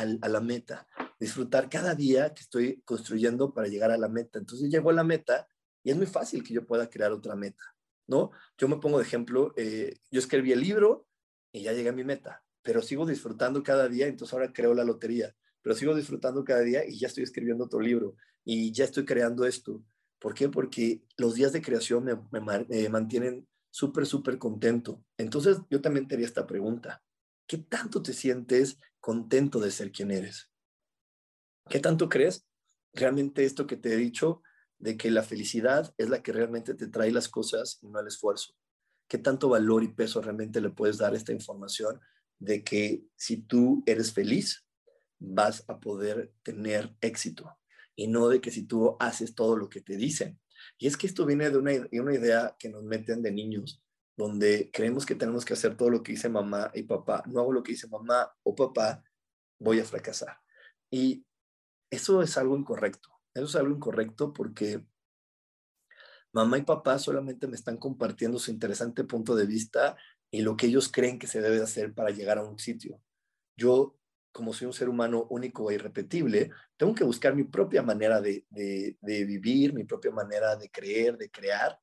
[0.01, 0.87] a la meta,
[1.19, 4.39] disfrutar cada día que estoy construyendo para llegar a la meta.
[4.39, 5.49] Entonces llego a la meta
[5.83, 7.63] y es muy fácil que yo pueda crear otra meta,
[8.07, 8.31] ¿no?
[8.57, 11.07] Yo me pongo de ejemplo, eh, yo escribí el libro
[11.53, 14.85] y ya llegué a mi meta, pero sigo disfrutando cada día, entonces ahora creo la
[14.85, 19.05] lotería, pero sigo disfrutando cada día y ya estoy escribiendo otro libro y ya estoy
[19.05, 19.83] creando esto.
[20.19, 20.49] ¿Por qué?
[20.49, 25.05] Porque los días de creación me, me mantienen súper, súper contento.
[25.17, 27.03] Entonces yo también te haría esta pregunta.
[27.49, 30.53] ¿Qué tanto te sientes contento de ser quien eres?
[31.69, 32.47] ¿Qué tanto crees
[32.93, 34.43] realmente esto que te he dicho
[34.79, 38.07] de que la felicidad es la que realmente te trae las cosas y no el
[38.07, 38.55] esfuerzo?
[39.09, 41.99] ¿Qué tanto valor y peso realmente le puedes dar esta información
[42.39, 44.65] de que si tú eres feliz,
[45.19, 47.59] vas a poder tener éxito?
[47.99, 50.39] y no de que si tú haces todo lo que te dicen.
[50.79, 53.83] Y es que esto viene de una idea que nos meten de niños,
[54.19, 57.23] donde creemos que tenemos que hacer todo lo que dice mamá y papá.
[57.27, 59.05] No hago lo que dice mamá o papá,
[59.61, 60.41] voy a fracasar.
[60.91, 61.25] Y
[61.89, 63.11] eso es algo incorrecto.
[63.33, 64.85] Eso es algo incorrecto porque
[66.33, 69.97] mamá y papá solamente me están compartiendo su interesante punto de vista
[70.33, 73.01] y lo que ellos creen que se debe hacer para llegar a un sitio.
[73.57, 73.97] Yo,
[74.33, 78.45] como soy un ser humano único e irrepetible, tengo que buscar mi propia manera de,
[78.51, 81.79] de vivir, mi propia manera de creer, de crear,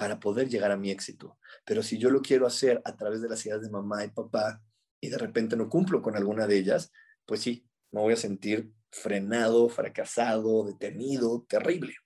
[0.00, 1.38] para poder llegar a mi éxito.
[1.66, 4.62] Pero si yo lo quiero hacer a través de las ideas de mamá y papá
[4.98, 6.90] y de repente no cumplo con alguna de ellas,
[7.26, 11.96] pues sí, me voy a sentir frenado, fracasado, detenido, terrible.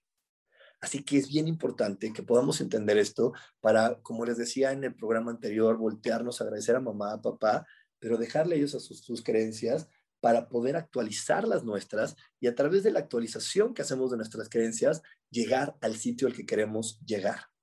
[0.80, 4.96] Así que es bien importante que podamos entender esto para, como les decía en el
[4.96, 7.64] programa anterior, voltearnos, agradecer a mamá, a papá,
[8.00, 9.86] pero dejarle ellos a sus creencias
[10.18, 14.48] para poder actualizar las nuestras y a través de la actualización que hacemos de nuestras
[14.48, 17.53] creencias, llegar al sitio al que queremos llegar.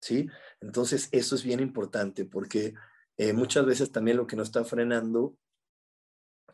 [0.00, 0.28] ¿Sí?
[0.60, 2.74] Entonces, eso es bien importante porque
[3.16, 5.36] eh, muchas veces también lo que nos está frenando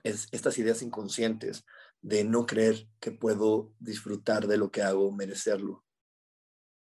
[0.03, 1.65] es estas ideas inconscientes
[2.01, 5.85] de no creer que puedo disfrutar de lo que hago, merecerlo,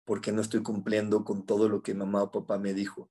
[0.04, 3.10] porque no estoy cumpliendo con todo lo que mamá o papá me dijo,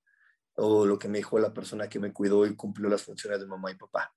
[0.55, 3.47] o lo que me dijo la persona que me cuidó y cumplió las funciones de
[3.47, 4.13] mamá y papá.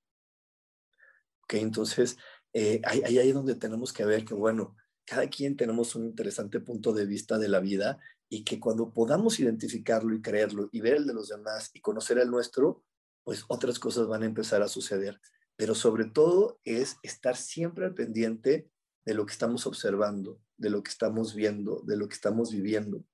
[1.42, 2.16] Ok, entonces
[2.52, 6.60] eh, ahí, ahí es donde tenemos que ver que, bueno, cada quien tenemos un interesante
[6.60, 7.98] punto de vista de la vida
[8.28, 12.18] y que cuando podamos identificarlo y creerlo y ver el de los demás y conocer
[12.18, 12.84] el nuestro,
[13.24, 15.20] pues otras cosas van a empezar a suceder.
[15.56, 18.70] Pero sobre todo es estar siempre al pendiente
[19.04, 23.04] de lo que estamos observando, de lo que estamos viendo, de lo que estamos viviendo,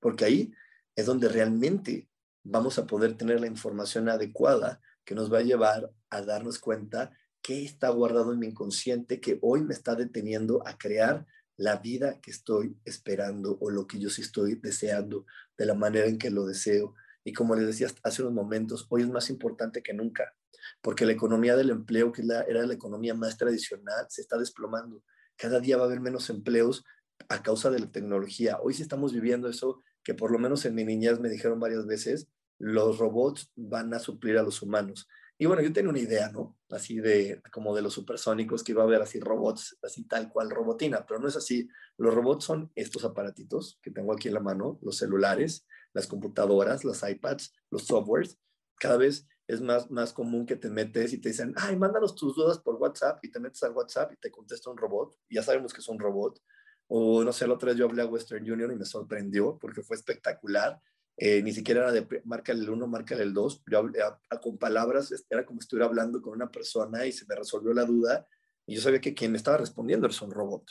[0.00, 0.52] porque ahí
[0.96, 2.08] es donde realmente
[2.42, 7.12] vamos a poder tener la información adecuada que nos va a llevar a darnos cuenta
[7.42, 11.26] qué está guardado en mi inconsciente que hoy me está deteniendo a crear
[11.56, 15.26] la vida que estoy esperando o lo que yo sí estoy deseando
[15.56, 16.94] de la manera en que lo deseo.
[17.24, 20.34] Y como les decía hace unos momentos, hoy es más importante que nunca
[20.80, 25.02] porque la economía del empleo, que era la economía más tradicional, se está desplomando.
[25.36, 26.84] Cada día va a haber menos empleos
[27.28, 28.58] a causa de la tecnología.
[28.62, 31.86] Hoy sí estamos viviendo eso que por lo menos en mi niñez me dijeron varias
[31.86, 32.28] veces,
[32.58, 35.08] los robots van a suplir a los humanos.
[35.38, 36.56] Y bueno, yo tenía una idea, ¿no?
[36.70, 40.50] Así de como de los supersónicos, que iba a haber así robots, así tal cual
[40.50, 41.68] robotina, pero no es así.
[41.98, 46.84] Los robots son estos aparatitos que tengo aquí en la mano, los celulares, las computadoras,
[46.84, 48.38] las iPads, los softwares.
[48.78, 52.34] Cada vez es más, más común que te metes y te dicen, ay, mándanos tus
[52.34, 55.16] dudas por WhatsApp y te metes al WhatsApp y te contesta un robot.
[55.30, 56.40] ya sabemos que es un robot.
[56.88, 59.82] O no sé, la otra vez yo hablé a Western Union y me sorprendió porque
[59.82, 60.80] fue espectacular.
[61.18, 63.62] Eh, ni siquiera era de márcale el 1, márcale el 2.
[63.70, 64.00] Yo hablé
[64.42, 67.84] con palabras, era como si estuviera hablando con una persona y se me resolvió la
[67.84, 68.26] duda.
[68.66, 70.70] Y yo sabía que quien me estaba respondiendo era un robot.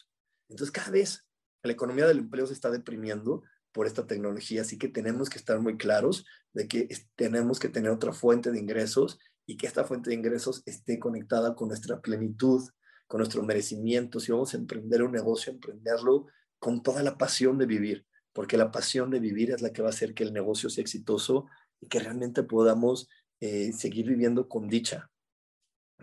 [0.50, 1.26] Entonces, cada vez
[1.64, 4.62] la economía del empleo se está deprimiendo por esta tecnología.
[4.62, 8.60] Así que tenemos que estar muy claros de que tenemos que tener otra fuente de
[8.60, 12.64] ingresos y que esta fuente de ingresos esté conectada con nuestra plenitud,
[13.08, 14.20] con nuestro merecimiento.
[14.20, 16.28] Si vamos a emprender un negocio, emprenderlo
[16.60, 18.06] con toda la pasión de vivir,
[18.36, 20.82] porque la pasión de vivir es la que va a hacer que el negocio sea
[20.82, 21.48] exitoso
[21.80, 23.10] y que realmente podamos
[23.40, 25.10] eh, seguir viviendo con dicha.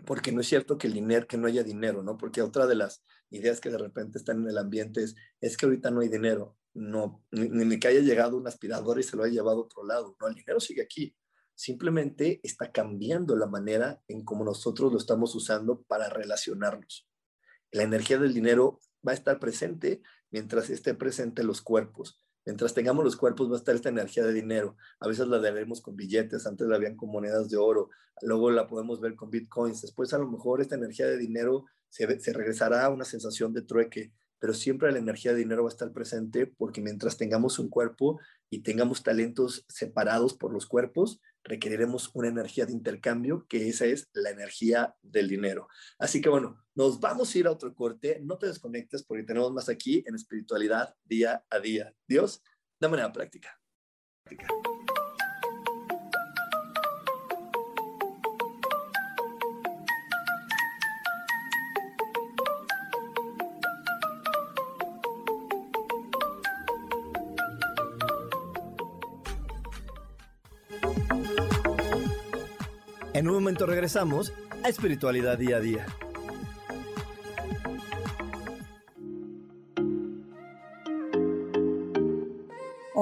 [0.05, 2.17] Porque no es cierto que el dinero, que no haya dinero, ¿no?
[2.17, 5.67] Porque otra de las ideas que de repente están en el ambiente es, es que
[5.67, 9.35] ahorita no hay dinero no, ni, que haya llegado un aspirador y se lo haya
[9.35, 11.15] llevado a otro lado, no, el dinero sigue aquí.
[11.55, 17.07] Simplemente está cambiando la manera en cómo nosotros lo estamos usando para relacionarnos.
[17.71, 22.22] La energía del dinero va a estar presente mientras esté presente los cuerpos.
[22.45, 24.75] Mientras tengamos los cuerpos va a estar esta energía de dinero.
[24.99, 27.89] A veces la veremos con billetes, antes la habían con monedas de oro,
[28.21, 29.81] luego la podemos ver con bitcoins.
[29.81, 33.61] Después a lo mejor esta energía de dinero se, se regresará a una sensación de
[33.61, 34.11] trueque
[34.43, 38.19] pero siempre la energía de dinero va a estar presente porque mientras tengamos un cuerpo
[38.49, 44.09] y tengamos talentos separados por los cuerpos, requeriremos una energía de intercambio, que esa es
[44.11, 45.69] la energía del dinero.
[45.97, 49.51] Así que bueno, nos vamos a ir a otro corte, no te desconectes porque tenemos
[49.51, 51.93] más aquí en espiritualidad día a día.
[52.07, 52.41] Dios,
[52.79, 53.59] de manera práctica.
[54.23, 54.47] práctica.
[73.13, 75.85] En un momento regresamos a Espiritualidad Día a Día.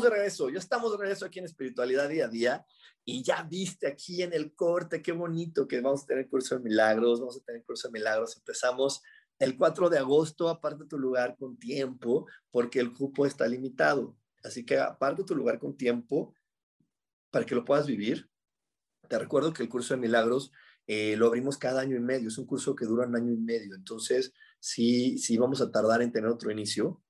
[0.00, 2.66] Estamos de regreso, ya estamos de regreso aquí en Espiritualidad Día a Día.
[3.04, 6.62] Y ya viste aquí en el corte, qué bonito que vamos a tener curso de
[6.62, 8.36] milagros, vamos a tener curso de milagros.
[8.36, 9.02] Empezamos
[9.38, 14.16] el 4 de agosto, aparte tu lugar con tiempo, porque el cupo está limitado.
[14.42, 16.34] Así que aparte tu lugar con tiempo
[17.30, 18.28] para que lo puedas vivir.
[19.08, 20.52] Te recuerdo que el curso de milagros
[20.86, 23.38] eh, lo abrimos cada año y medio, es un curso que dura un año y
[23.38, 23.74] medio.
[23.74, 27.02] Entonces, sí, sí vamos a tardar en tener otro inicio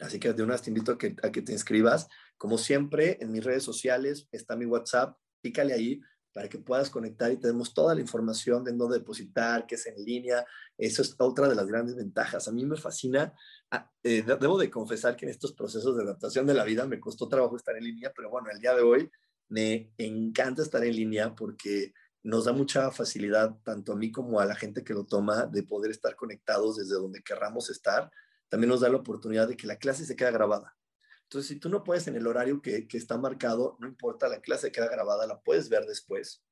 [0.00, 2.08] Así que de una vez te invito a que, te inscribas.
[2.36, 6.00] Como siempre, en mis redes sociales está mi WhatsApp, pícale ahí
[6.32, 10.02] para que puedas conectar y tenemos toda la información de dónde depositar, qué es en
[10.02, 10.46] línea.
[10.78, 12.48] Eso es otra de las grandes ventajas.
[12.48, 13.34] A mí me fascina.
[13.70, 16.98] Ah, eh, debo de confesar que en estos procesos de adaptación de la vida me
[16.98, 19.10] costó trabajo estar en línea, pero bueno, el día de hoy
[19.48, 24.46] me encanta estar en línea porque nos da mucha facilidad, tanto a mí como a
[24.46, 28.10] la gente que lo toma, de poder estar conectados desde donde querramos estar
[28.52, 30.76] también nos da la oportunidad de que la clase se quede grabada.
[31.22, 34.70] Entonces, si tú no puedes en el horario que, está marcado, no importa, la clase
[34.70, 36.44] queda grabada, la puedes ver después.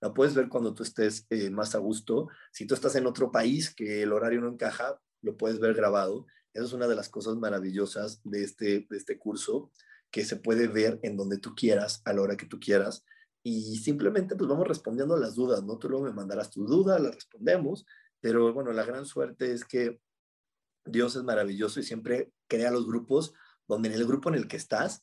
[0.00, 2.28] La puedes ver cuando tú estés eh, más a gusto.
[2.52, 6.26] Si tú estás en otro país que el horario no encaja, lo puedes ver grabado.
[6.54, 9.72] Esa es una de las cosas maravillosas de este, de este curso,
[10.12, 13.04] que se puede ver en donde tú quieras, a la hora que tú quieras.
[13.42, 15.76] Y simplemente pues vamos respondiendo a las dudas, ¿no?
[15.76, 17.84] Tú luego me mandarás tu duda, la respondemos,
[18.20, 19.98] pero bueno, la gran suerte es que
[20.90, 23.34] Dios es maravilloso y siempre crea los grupos
[23.66, 25.02] donde en el grupo en el que estás,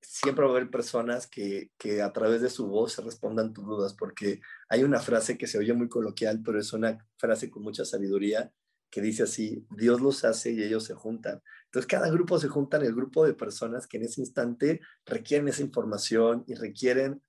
[0.00, 3.64] siempre va a haber personas que, que a través de su voz se respondan tus
[3.64, 7.62] dudas, porque hay una frase que se oye muy coloquial, pero es una frase con
[7.62, 8.52] mucha sabiduría
[8.90, 11.40] que dice así, Dios los hace y ellos se juntan.
[11.66, 15.48] Entonces, cada grupo se junta en el grupo de personas que en ese instante requieren
[15.48, 17.22] esa información y requieren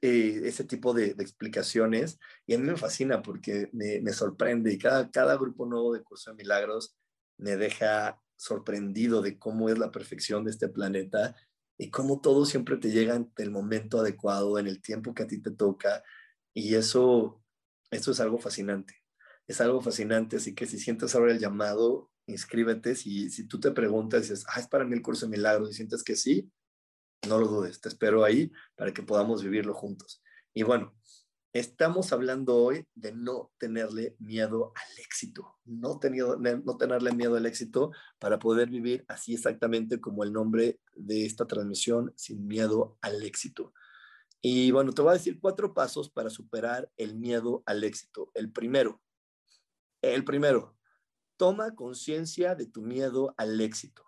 [0.00, 2.18] eh, ese tipo de, explicaciones.
[2.46, 6.02] Y a mí me fascina porque me, me sorprende y cada, cada grupo nuevo de
[6.02, 6.97] Curso de Milagros
[7.38, 11.34] me deja sorprendido de cómo es la perfección de este planeta
[11.78, 15.26] y cómo todo siempre te llega en el momento adecuado, en el tiempo que a
[15.26, 16.02] ti te toca.
[16.52, 17.42] Y eso,
[17.90, 18.94] eso es algo fascinante.
[19.46, 22.94] Es algo fascinante, así que si sientes ahora el llamado, inscríbete.
[22.94, 25.74] Si, si tú te preguntas, dices, ah, es para mí el curso de milagros, y
[25.74, 26.50] sientes que sí,
[27.26, 30.22] no lo dudes, te espero ahí para que podamos vivirlo juntos.
[30.54, 30.97] Y bueno,
[31.58, 35.98] Estamos hablando hoy de no tenerle miedo al éxito, no,
[36.64, 37.90] no tenerle miedo al éxito
[38.20, 43.74] para poder vivir así exactamente como el nombre de esta transmisión, sin miedo al éxito.
[44.40, 48.30] Y bueno, te voy a decir cuatro pasos para superar el miedo al éxito.
[48.34, 49.02] El primero,
[50.00, 50.76] el primero,
[51.36, 54.04] toma conciencia de tu miedo al éxito.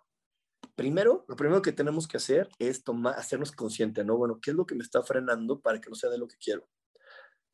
[0.75, 4.15] Primero, lo primero que tenemos que hacer es tomar, hacernos consciente, ¿no?
[4.15, 6.37] Bueno, ¿qué es lo que me está frenando para que no sea de lo que
[6.37, 6.65] quiero?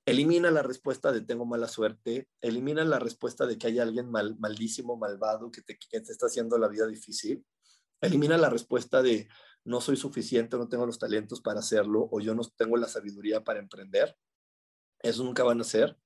[0.08, 4.38] Elimina la respuesta de tengo mala suerte, elimina la respuesta de que hay alguien mal,
[4.40, 7.46] maldísimo, malvado, que te, está haciendo la vida difícil,
[8.00, 9.28] elimina la respuesta de
[9.66, 13.44] no soy suficiente, no tengo los talentos para hacerlo o yo no tengo la sabiduría
[13.44, 14.16] para emprender.
[15.00, 15.98] Eso nunca van a ser.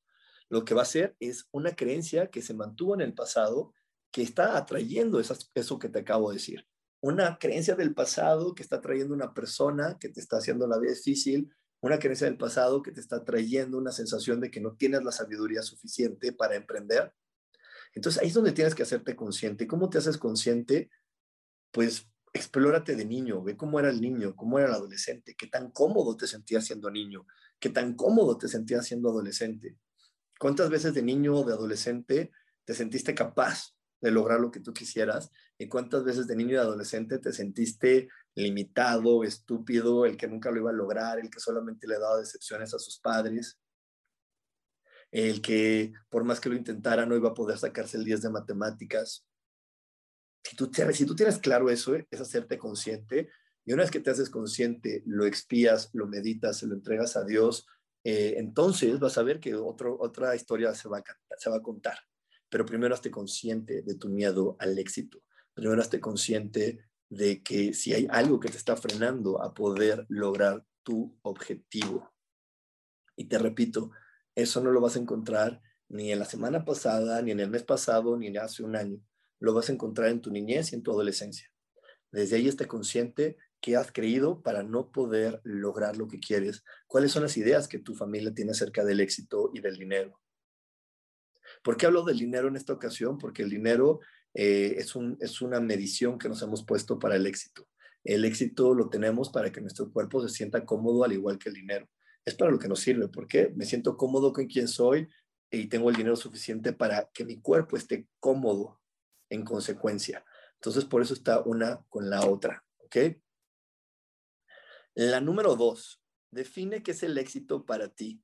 [0.50, 3.76] Lo que va a ser es una creencia que se mantuvo en el pasado
[4.12, 6.68] que está atrayendo eso que te acabo de decir.
[7.02, 10.94] Una creencia del pasado que está atrayendo una persona que te está haciendo la vida
[10.94, 15.04] difícil, una creencia del pasado que te está trayendo una sensación de que no tienes
[15.04, 17.14] la sabiduría suficiente para emprender.
[17.94, 19.68] Entonces ahí es donde tienes que hacerte consciente.
[19.68, 20.90] ¿Cómo te haces consciente?
[21.72, 25.72] Pues explórate de niño, ve cómo era el niño, cómo era el adolescente, qué tan
[25.72, 27.26] cómodo te sentías siendo niño,
[27.60, 29.78] qué tan cómodo te sentías siendo adolescente.
[30.40, 32.32] ¿Cuántas veces de niño o de adolescente
[32.64, 36.58] te sentiste capaz de lograr lo que tú quisieras y cuántas veces de niño y
[36.58, 41.88] adolescente te sentiste limitado, estúpido, el que nunca lo iba a lograr, el que solamente
[41.88, 43.60] le daba decepciones a sus padres,
[45.12, 48.30] el que por más que lo intentara no iba a poder sacarse el 10 de
[48.30, 49.28] matemáticas.
[50.44, 53.30] Si tú, tienes claro eso, es hacerte consciente
[53.64, 57.24] y una vez que te haces consciente, lo expías, lo meditas, se lo entregas a
[57.24, 57.68] Dios,
[58.04, 61.04] eh, entonces vas a ver que otro, otra historia se va, a,
[61.38, 61.98] se va a contar.
[62.50, 65.24] Pero primero esté consciente de tu miedo al éxito.
[65.54, 70.66] Primero esté consciente de que si hay algo que te está frenando a poder lograr
[70.82, 72.10] tu objetivo.
[73.18, 73.92] Y te repito,
[74.34, 77.64] eso no lo vas a encontrar ni en la semana pasada, ni en el mes
[77.64, 78.98] pasado, ni hace un año.
[79.40, 81.52] Lo vas a encontrar en tu niñez y en tu adolescencia.
[82.12, 86.64] Desde ahí esté consciente que has creído para no poder lograr lo que quieres?
[86.88, 90.22] ¿Cuáles son las ideas que tu familia tiene acerca del éxito y del dinero?
[91.62, 93.18] ¿Por qué hablo del dinero en esta ocasión?
[93.18, 94.00] Porque el dinero
[94.34, 97.68] eh, es, un, es una medición que nos hemos puesto para el éxito.
[98.04, 101.56] El éxito lo tenemos para que nuestro cuerpo se sienta cómodo al igual que el
[101.56, 101.88] dinero.
[102.26, 103.08] Es para lo que nos sirve.
[103.08, 103.52] ¿Por qué?
[103.56, 105.08] Me siento cómodo con quien soy
[105.52, 108.80] y tengo el dinero suficiente para que mi cuerpo esté cómodo
[109.30, 110.26] en consecuencia.
[110.56, 112.64] Entonces, por eso está una con la otra.
[112.78, 112.98] ¿Ok?
[114.94, 116.02] La número dos,
[116.32, 118.22] define qué es el éxito para ti.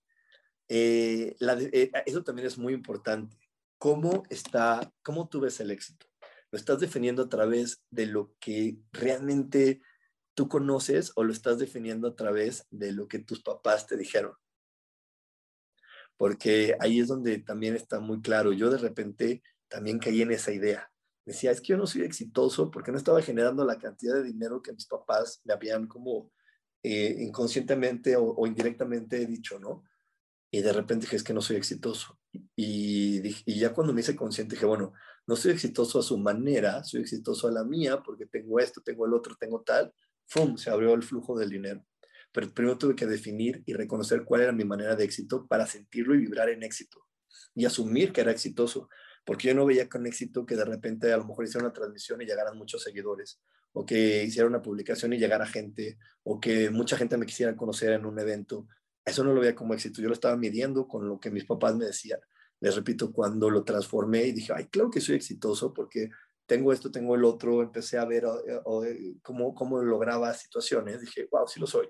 [0.70, 3.38] Eh, eh, eso también es muy importante.
[3.78, 6.08] ¿Cómo está, cómo tú ves el éxito?
[6.52, 9.82] ¿Lo estás definiendo a través de lo que realmente
[10.34, 14.34] tú conoces o lo estás definiendo a través de lo que tus papás te dijeron?
[16.16, 18.54] Porque ahí es donde también está muy claro.
[18.54, 20.92] Yo de repente también caí en esa idea.
[21.26, 24.62] Decía, es que yo no soy exitoso porque no estaba generando la cantidad de dinero
[24.62, 26.32] que mis papás me habían como
[26.84, 29.84] eh, inconscientemente o, indirectamente dicho, ¿no?
[30.52, 32.20] Y de repente dije, es que no soy exitoso.
[32.56, 34.94] Y, y ya cuando me hice consciente dije, bueno,
[35.26, 39.06] no soy exitoso a su manera, soy exitoso a la mía porque tengo esto, tengo
[39.06, 39.94] el otro, tengo tal.
[40.28, 40.58] ¡Fum!
[40.58, 41.86] Se abrió el flujo del dinero.
[42.32, 46.16] Pero primero tuve que definir y reconocer cuál era mi manera de éxito para sentirlo
[46.16, 47.06] y vibrar en éxito.
[47.56, 48.90] Y asumir que era exitoso
[49.28, 52.22] porque yo no veía con éxito que de repente a lo mejor hiciera una transmisión
[52.22, 53.42] y llegaran muchos seguidores,
[53.74, 57.92] o que hiciera una publicación y llegara gente, o que mucha gente me quisiera conocer
[57.92, 58.70] en un evento.
[59.08, 61.78] Eso no lo veía como éxito, yo lo estaba midiendo con lo que mis papás
[61.78, 62.20] me decían.
[62.60, 66.10] Les repito, cuando lo transformé y dije, ay, claro que soy exitoso porque
[66.46, 71.26] tengo esto, tengo el otro, empecé a ver eh, eh, cómo, cómo lograba situaciones, dije,
[71.32, 71.88] wow, sí lo soy.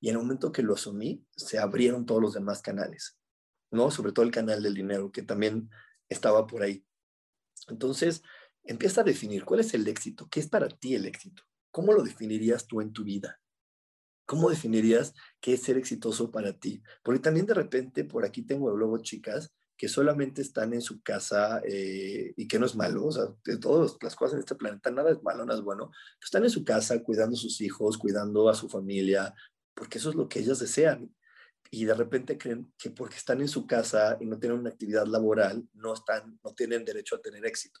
[0.00, 3.18] Y en el momento que lo asumí, se abrieron todos los demás canales,
[3.70, 3.90] ¿no?
[3.90, 5.68] Sobre todo el canal del dinero, que también
[6.08, 6.82] estaba por ahí.
[7.68, 8.22] Entonces,
[8.62, 12.02] empieza a definir cuál es el éxito, qué es para ti el éxito, cómo lo
[12.02, 13.38] definirías tú en tu vida,
[14.26, 16.82] cómo definirías qué es ser exitoso para ti.
[17.02, 21.60] Porque también de repente por aquí tengo luego chicas que solamente están en su casa
[21.66, 24.90] eh, y que no es malo, o sea, de todas las cosas en este planeta,
[24.90, 25.90] nada es malo, nada es bueno,
[26.22, 29.34] están en su casa cuidando a sus hijos, cuidando a su familia,
[29.74, 31.12] porque eso es lo que ellas desean
[31.70, 35.06] y de repente creen que porque están en su casa y no tienen una actividad
[35.06, 37.80] laboral, no, están, no tienen derecho a tener éxito.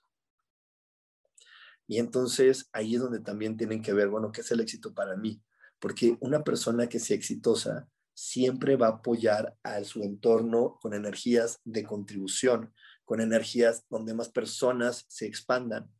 [1.86, 5.16] Y entonces ahí es donde también tienen que ver, bueno, ¿qué es el éxito para
[5.16, 5.40] mí?
[5.84, 11.60] Porque una persona que sea exitosa siempre va a apoyar a su entorno con energías
[11.62, 12.72] de contribución,
[13.04, 15.90] con energías donde más personas se expandan.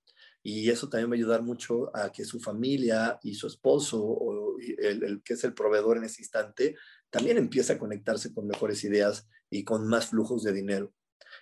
[0.43, 4.57] Y eso también va a ayudar mucho a que su familia y su esposo o
[4.59, 6.76] el, que es el proveedor en ese instante
[7.11, 10.95] también empieza a conectarse con mejores ideas y con más flujos de dinero.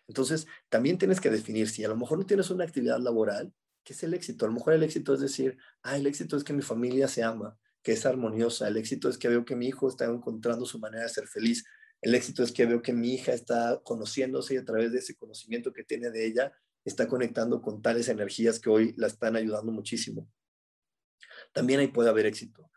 [0.08, 3.92] Entonces, también tienes que definir si a lo mejor no tienes una actividad laboral, ¿qué
[3.92, 4.46] es el éxito?
[4.46, 7.22] A lo mejor el éxito es decir, ah, el éxito es que mi familia se
[7.22, 10.78] ama, que es armoniosa, el éxito es que veo que mi hijo está encontrando su
[10.78, 11.64] manera de ser feliz,
[12.00, 15.14] el éxito es que veo que mi hija está conociéndose y a través de ese
[15.14, 16.52] conocimiento que tiene de ella,
[16.84, 20.28] está conectando con tales energías que hoy la están ayudando muchísimo.
[21.52, 22.72] También ahí puede haber éxito.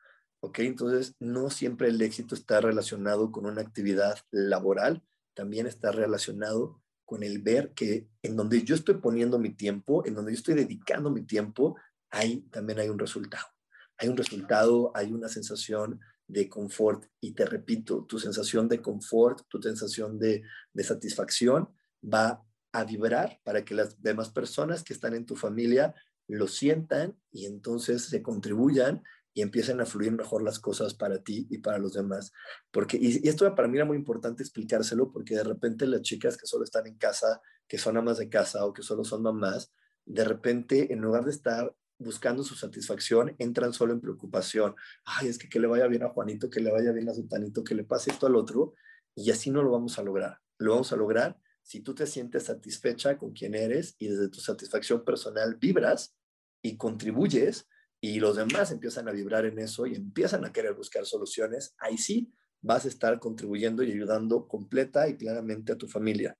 [0.45, 0.59] ¿ok?
[0.59, 5.03] Entonces, no siempre el éxito está relacionado con una actividad laboral,
[5.33, 10.13] también está relacionado con el ver que en donde yo estoy poniendo mi tiempo, en
[10.13, 11.75] donde yo estoy dedicando mi tiempo,
[12.11, 13.54] ahí también hay un resultado.
[13.97, 19.47] Hay un resultado, hay una sensación de confort y te repito, tu sensación de confort,
[19.47, 20.43] tu sensación de,
[20.83, 21.69] satisfacción
[22.03, 25.93] va a vibrar para que las demás personas que están en tu familia
[26.27, 31.45] lo sientan y entonces se contribuyan y empiecen a fluir mejor las cosas para ti
[31.49, 32.31] y para los demás.
[32.71, 36.47] Porque, y, esto para mí era muy importante explicárselo porque de repente las chicas que
[36.47, 39.73] solo están en casa, que son amas de casa o que solo son mamás,
[40.05, 44.75] de repente en lugar de estar buscando su satisfacción, entran solo en preocupación.
[45.05, 47.63] Ay, es que que le vaya bien a Juanito, que le vaya bien a Sutanito,
[47.63, 48.73] que le pase esto al otro.
[49.15, 50.39] Y así no lo vamos a lograr.
[50.57, 54.39] Lo vamos a lograr si tú te sientes satisfecha con quien eres y desde tu
[54.39, 56.15] satisfacción personal vibras
[56.61, 57.67] y contribuyes
[57.99, 61.97] y los demás empiezan a vibrar en eso y empiezan a querer buscar soluciones, ahí
[61.97, 62.31] sí
[62.61, 66.37] vas a estar contribuyendo y ayudando completa y claramente a tu familia.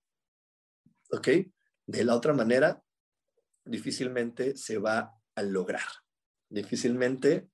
[1.10, 1.28] ¿Ok?
[1.86, 2.80] De la otra manera,
[3.64, 5.86] difícilmente se va a lograr.
[6.48, 7.48] Difícilmente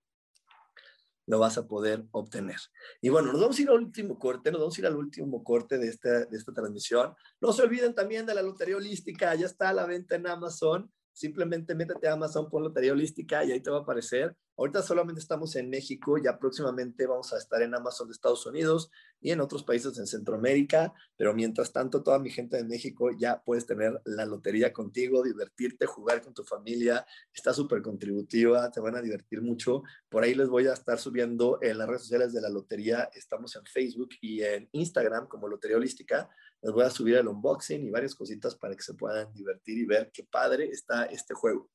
[1.26, 2.56] lo vas a poder obtener.
[3.00, 5.44] Y bueno, nos vamos a ir al último corte, nos vamos a ir al último
[5.44, 7.14] corte de esta, de esta transmisión.
[7.40, 10.92] No se olviden también de la lotería holística, ya está a la venta en Amazon.
[11.12, 14.36] Simplemente métete a Amazon, pon lotería holística y ahí te va a aparecer.
[14.56, 18.90] Ahorita solamente estamos en México, ya próximamente vamos a estar en Amazon de Estados Unidos
[19.20, 23.42] y en otros países en Centroamérica, pero mientras tanto toda mi gente de México ya
[23.42, 28.96] puedes tener la lotería contigo, divertirte, jugar con tu familia, está súper contributiva, te van
[28.96, 29.82] a divertir mucho.
[30.08, 33.56] Por ahí les voy a estar subiendo en las redes sociales de la lotería, estamos
[33.56, 36.28] en Facebook y en Instagram como Lotería Holística,
[36.62, 39.84] les voy a subir el unboxing y varias cositas para que se puedan divertir y
[39.84, 41.70] ver qué padre está este juego.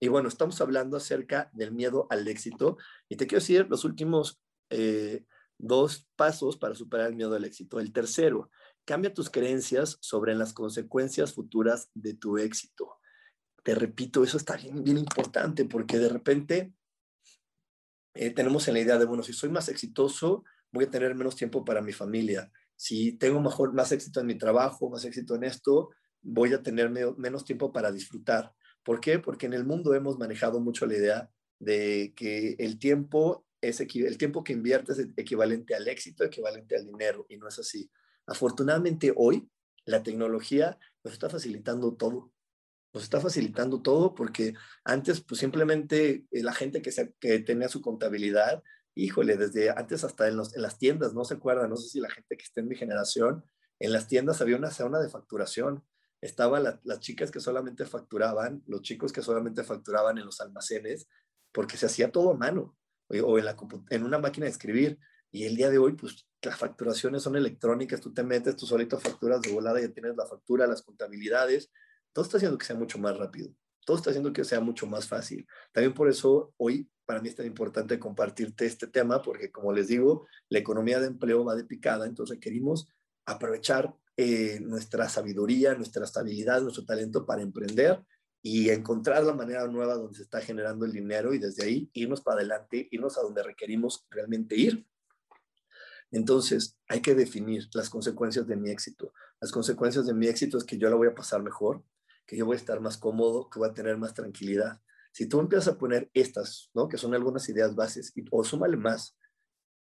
[0.00, 2.76] Y bueno, estamos hablando acerca del miedo al éxito
[3.08, 4.40] y te quiero decir los últimos
[4.70, 5.24] eh,
[5.58, 7.78] dos pasos para superar el miedo al éxito.
[7.78, 8.50] El tercero,
[8.84, 12.98] cambia tus creencias sobre las consecuencias futuras de tu éxito.
[13.62, 16.72] Te repito, eso está bien, bien importante porque de repente
[18.14, 21.36] eh, tenemos en la idea de, bueno, si soy más exitoso, voy a tener menos
[21.36, 22.50] tiempo para mi familia.
[22.80, 25.90] Si tengo más éxito en mi trabajo, más éxito en esto,
[26.22, 28.54] voy a tener menos tiempo para disfrutar.
[28.82, 29.18] ¿Por qué?
[29.18, 34.16] Porque en el mundo hemos manejado mucho la idea de que el tiempo es el
[34.16, 37.90] tiempo que inviertes es equivalente al éxito, equivalente al dinero, y no es así.
[38.26, 39.50] Afortunadamente hoy
[39.84, 42.32] la tecnología nos está facilitando todo.
[42.94, 44.54] Nos está facilitando todo porque
[44.84, 48.62] antes pues simplemente eh, la gente que, que tenía su contabilidad,
[48.94, 52.36] híjole, desde antes hasta en, las tiendas, no se acuerdan, no sé si la gente
[52.36, 53.44] que está en mi generación,
[53.78, 55.84] en las tiendas había una zona de facturación
[56.20, 61.08] estaban las chicas que solamente facturaban, los chicos que solamente facturaban en los almacenes,
[61.52, 62.76] porque se hacía todo a mano
[63.08, 63.56] o en, la,
[63.90, 64.98] en una máquina de escribir.
[65.32, 68.98] Y el día de hoy, pues las facturaciones son electrónicas, tú te metes, tú solito
[68.98, 71.70] facturas de volada, ya tienes la factura, las contabilidades,
[72.12, 73.54] todo está haciendo que sea mucho más rápido,
[73.84, 75.46] todo está haciendo que sea mucho más fácil.
[75.72, 79.88] También por eso hoy para mí es tan importante compartirte este tema, porque como les
[79.88, 82.88] digo, la economía de empleo va de picada, entonces requerimos
[83.26, 88.00] aprovechar eh, nuestra sabiduría, nuestra estabilidad, nuestro talento para emprender
[88.42, 92.20] y encontrar la manera nueva donde se está generando el dinero y desde ahí irnos
[92.20, 94.86] para adelante, irnos a donde requerimos realmente ir.
[96.10, 99.12] Entonces, hay que definir las consecuencias de mi éxito.
[99.40, 101.84] Las consecuencias de mi éxito es que yo la voy a pasar mejor,
[102.30, 104.80] que yo voy a estar más cómodo, que voy a tener más tranquilidad.
[105.10, 106.88] Si tú empiezas a poner estas, ¿no?
[106.88, 109.18] que son algunas ideas bases, o súmale más,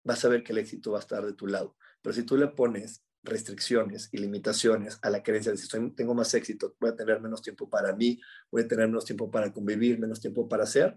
[0.04, 1.76] vas a ver que el éxito va a estar de tu lado.
[2.00, 5.66] Pero si tú le pones restricciones y limitaciones a la creencia de si
[5.96, 8.20] tengo más éxito, voy a tener menos tiempo para mí,
[8.52, 10.96] voy a tener menos tiempo para convivir, menos tiempo para hacer,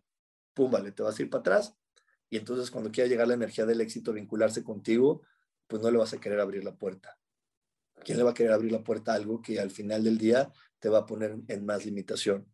[0.54, 1.76] pum, vale, te vas a ir para atrás.
[2.30, 5.24] Y entonces cuando quiera llegar la energía del éxito, vincularse contigo,
[5.66, 7.18] pues no le vas a querer abrir la puerta.
[8.04, 10.52] ¿Quién le va a querer abrir la puerta a algo que al final del día
[10.82, 12.46] te va a poner en más limitación?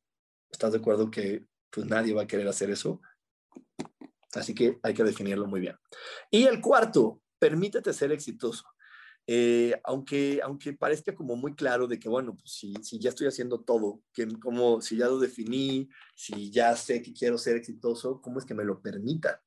[0.51, 3.01] ¿Estás de acuerdo que pues nadie va a querer hacer eso?
[4.33, 5.75] Así que hay que definirlo muy bien.
[6.29, 8.65] Y el cuarto, permítete ser exitoso.
[9.25, 13.27] Eh, aunque, aunque parezca como muy claro de que, bueno, pues si, si ya estoy
[13.27, 18.21] haciendo todo, que como si ya lo definí, si ya sé que quiero ser exitoso,
[18.21, 19.41] ¿cómo es que me lo permita?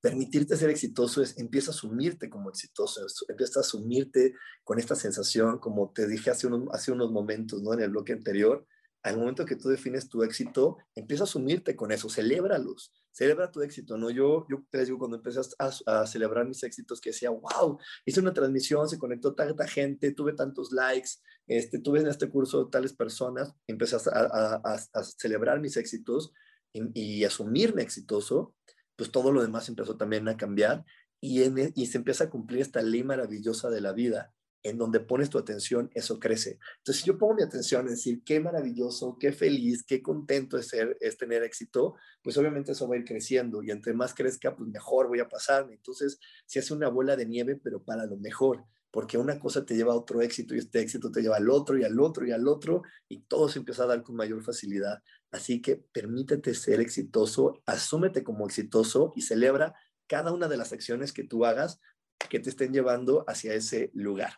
[0.00, 5.58] Permitirte ser exitoso es, empieza a asumirte como exitoso, empieza a asumirte con esta sensación,
[5.58, 7.72] como te dije hace unos, hace unos momentos, ¿no?
[7.72, 8.66] En el bloque anterior,
[9.06, 13.62] al momento que tú defines tu éxito, empieza a asumirte con eso, celébralos, celebra tu
[13.62, 14.10] éxito, ¿no?
[14.10, 18.32] Yo, yo te digo, cuando empecé a, celebrar mis éxitos, que decía, wow, hice una
[18.32, 21.10] transmisión, se conectó tanta gente, tuve tantos likes,
[21.46, 24.76] este, tuve en este curso tales personas, empecé a,
[25.16, 26.32] celebrar mis éxitos
[26.72, 28.55] y, asumirme exitoso,
[28.96, 30.84] pues todo lo demás empezó también a cambiar
[31.20, 34.32] y, en, y se empieza a cumplir esta ley maravillosa de la vida,
[34.62, 36.58] en donde pones tu atención, eso crece.
[36.78, 40.68] Entonces, si yo pongo mi atención en decir qué maravilloso, qué feliz, qué contento es,
[40.68, 44.56] ser, es tener éxito, pues obviamente eso va a ir creciendo y entre más crezca,
[44.56, 45.68] pues mejor voy a pasar.
[45.70, 49.76] Entonces, se hace una bola de nieve, pero para lo mejor, porque una cosa te
[49.76, 52.32] lleva a otro éxito y este éxito te lleva al otro y al otro y
[52.32, 55.02] al otro y todo se empieza a dar con mayor facilidad.
[55.30, 59.74] Así que permítete ser exitoso, asúmete como exitoso y celebra
[60.06, 61.80] cada una de las acciones que tú hagas
[62.30, 64.34] que te estén llevando hacia ese lugar.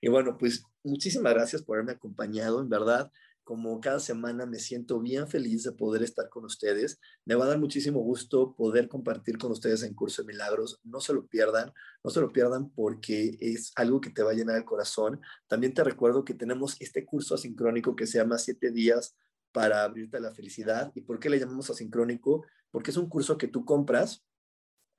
[0.00, 3.10] Y bueno, pues muchísimas gracias por haberme acompañado, en verdad.
[3.44, 7.00] Como cada semana me siento bien feliz de poder estar con ustedes.
[7.24, 10.78] Me va a dar muchísimo gusto poder compartir con ustedes en Curso de Milagros.
[10.84, 11.72] No se lo pierdan,
[12.04, 15.20] no se lo pierdan porque es algo que te va a llenar el corazón.
[15.48, 19.16] También te recuerdo que tenemos este curso asincrónico que se llama Siete días
[19.52, 20.92] para abrirte la felicidad.
[20.94, 22.44] ¿Y por qué le llamamos asincrónico?
[22.70, 24.24] Porque es un curso que tú compras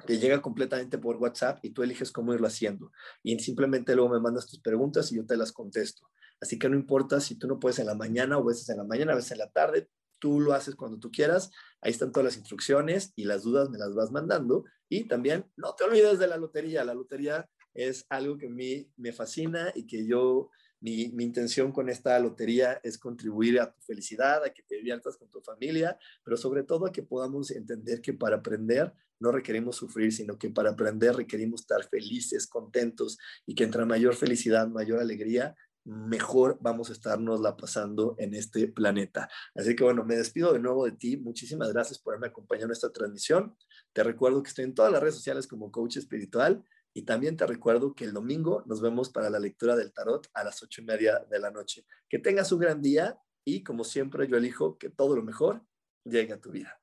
[0.06, 2.92] te llega completamente por WhatsApp y tú eliges cómo irlo haciendo.
[3.22, 6.10] Y simplemente luego me mandas tus preguntas y yo te las contesto.
[6.42, 8.84] Así que no importa si tú no puedes en la mañana o veces en la
[8.84, 9.88] mañana, a veces en la tarde,
[10.20, 11.52] tú lo haces cuando tú quieras.
[11.82, 14.66] Ahí están todas las instrucciones y las dudas me las vas mandando.
[14.90, 16.84] Y también no te olvides de la lotería.
[16.84, 20.50] La lotería es algo que a mí me fascina y que yo,
[20.84, 25.30] mi, intención con esta lotería es contribuir a tu felicidad, a que te diviertas con
[25.30, 30.12] tu familia, pero sobre todo a que podamos entender que para aprender no requerimos sufrir,
[30.12, 35.56] sino que para aprender requerimos estar felices, contentos y que entre mayor felicidad, mayor alegría,
[35.86, 39.30] mejor vamos a estarnos la pasando en este planeta.
[39.56, 41.16] Así que bueno, me despido de nuevo de ti.
[41.16, 43.56] Muchísimas gracias por haberme acompañado en esta transmisión.
[43.94, 47.48] Te recuerdo que estoy en todas las redes sociales como coach espiritual y también te
[47.48, 50.86] recuerdo que el domingo nos vemos para la lectura del tarot a las ocho y
[50.86, 51.86] media de la noche.
[52.08, 55.66] Que tengas un gran día y como siempre yo elijo que todo lo mejor
[56.04, 56.83] llegue a tu vida.